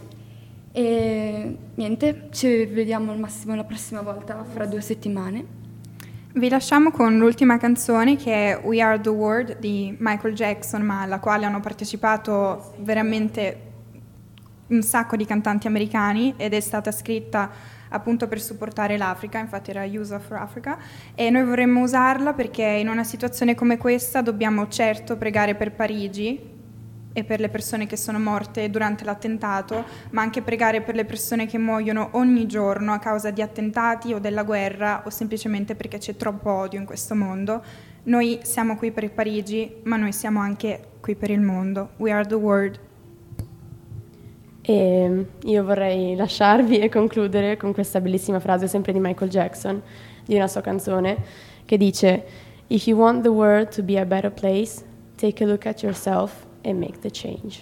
E 0.72 1.58
niente, 1.76 2.30
ci 2.32 2.66
vediamo 2.66 3.12
al 3.12 3.20
massimo 3.20 3.56
la 3.56 3.64
prossima 3.64 4.02
volta 4.02 4.44
fra 4.44 4.66
due 4.66 4.82
settimane. 4.82 5.64
Vi 6.34 6.50
lasciamo 6.50 6.92
con 6.92 7.18
l'ultima 7.18 7.58
canzone 7.58 8.18
che 8.18 8.52
è 8.52 8.62
We 8.62 8.82
Are 8.82 9.00
the 9.00 9.08
World 9.08 9.60
di 9.60 9.96
Michael 10.00 10.34
Jackson, 10.34 10.82
ma 10.82 11.02
alla 11.02 11.20
quale 11.20 11.46
hanno 11.46 11.62
partecipato 11.62 12.74
veramente 12.80 13.65
un 14.68 14.82
sacco 14.82 15.16
di 15.16 15.26
cantanti 15.26 15.68
americani 15.68 16.34
ed 16.38 16.54
è 16.54 16.60
stata 16.60 16.92
scritta 16.92 17.50
appunto 17.90 18.28
per 18.28 18.42
supportare 18.42 18.98
l'Africa, 18.98 19.40
infatti 19.40 19.70
era 19.70 19.84
Use 19.86 20.20
for 20.20 20.38
Africa, 20.38 20.78
e 21.14 21.30
noi 21.30 21.44
vorremmo 21.44 21.82
usarla 21.82 22.34
perché 22.34 22.64
in 22.64 22.90
una 22.90 23.04
situazione 23.04 23.56
come 23.56 23.78
questa 23.78 24.22
dobbiamo 24.22 24.68
certo 24.68 25.18
pregare 25.18 25.56
per 25.56 25.72
Parigi 25.72 26.54
e 27.18 27.24
per 27.24 27.40
le 27.40 27.48
persone 27.48 27.88
che 27.88 27.96
sono 27.96 28.20
morte 28.20 28.70
durante 28.70 29.06
l'attentato, 29.06 29.86
ma 30.10 30.22
anche 30.22 30.42
pregare 30.42 30.82
per 30.82 30.96
le 30.96 31.06
persone 31.06 31.46
che 31.46 31.58
muoiono 31.58 32.10
ogni 32.14 32.46
giorno 32.46 32.92
a 32.92 33.00
causa 33.00 33.32
di 33.32 33.42
attentati 33.42 34.12
o 34.12 34.20
della 34.20 34.44
guerra 34.44 35.04
o 35.06 35.10
semplicemente 35.10 35.76
perché 35.76 35.98
c'è 35.98 36.18
troppo 36.18 36.52
odio 36.52 36.78
in 36.78 36.86
questo 36.86 37.16
mondo. 37.16 37.64
Noi 38.04 38.40
siamo 38.44 38.76
qui 38.76 38.92
per 38.92 39.10
Parigi, 39.12 39.78
ma 39.84 39.96
noi 39.96 40.12
siamo 40.12 40.42
anche 40.42 40.88
qui 41.00 41.16
per 41.16 41.32
il 41.32 41.40
mondo. 41.40 41.92
We 41.98 42.12
are 42.12 42.28
the 42.28 42.36
world. 42.36 42.80
E 44.68 45.26
io 45.44 45.64
vorrei 45.64 46.16
lasciarvi 46.16 46.80
e 46.80 46.90
concludere 46.90 47.56
con 47.56 47.72
questa 47.72 48.02
bellissima 48.02 48.40
frase 48.40 48.68
sempre 48.68 48.94
di 48.94 49.00
Michael 49.00 49.30
Jackson, 49.30 49.80
di 50.26 50.36
una 50.36 50.48
sua 50.48 50.62
canzone, 50.62 51.18
che 51.66 51.78
dice 51.78 52.26
If 52.68 52.88
you 52.88 52.98
want 52.98 53.22
the 53.22 53.30
world 53.30 53.70
to 53.76 53.84
be 53.84 54.00
a 54.00 54.06
better 54.06 54.32
place, 54.32 54.84
take 55.18 55.44
a 55.44 55.48
look 55.48 55.68
at 55.68 55.84
yourself 55.84 56.48
and 56.64 56.80
make 56.80 57.00
the 57.02 57.12
change. 57.12 57.62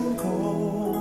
A 0.00 0.02
certain 0.02 0.16
call, 0.16 0.92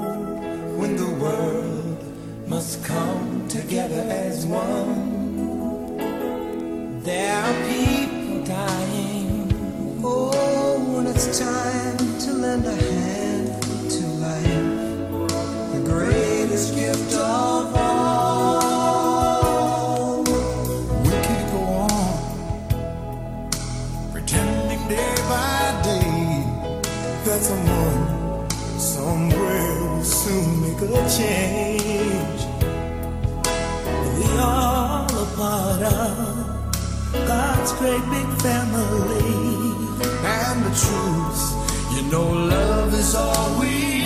when 0.78 0.96
the 0.96 1.10
world 1.24 2.04
must 2.48 2.84
come 2.84 3.48
together 3.48 4.06
as 4.10 4.46
one. 4.46 5.98
There 7.04 7.36
are 7.36 7.54
people 7.68 8.44
dying. 8.44 10.02
Oh, 10.04 10.94
when 10.94 11.08
it's 11.08 11.40
time 11.40 11.98
to 12.20 12.32
lend 12.34 12.66
a 12.66 12.76
hand 12.76 13.64
to 13.92 14.06
life, 14.26 15.74
the 15.74 15.82
greatest 15.86 16.76
gift 16.76 17.14
of 17.16 17.76
all. 17.76 17.79
Make 30.90 31.10
change. 31.10 32.42
We 34.16 34.26
all 34.40 35.06
a 35.06 35.26
part 35.36 35.82
of 35.84 37.28
God's 37.28 37.72
great 37.74 38.06
big 38.10 38.30
family, 38.42 39.76
and 40.26 40.66
the 40.66 40.74
truth, 40.84 41.42
you 41.96 42.02
know, 42.12 42.28
love 42.30 42.94
is 42.94 43.16
all 43.16 43.60
we 43.60 43.99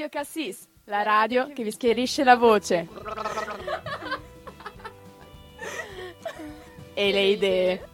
Radio 0.00 0.18
Cassis, 0.18 0.66
la 0.84 1.02
radio 1.02 1.52
che 1.52 1.62
vi 1.62 1.70
schierisce 1.70 2.24
la 2.24 2.36
voce. 2.36 2.88
E 6.94 7.12
le 7.12 7.22
idee. 7.22 7.89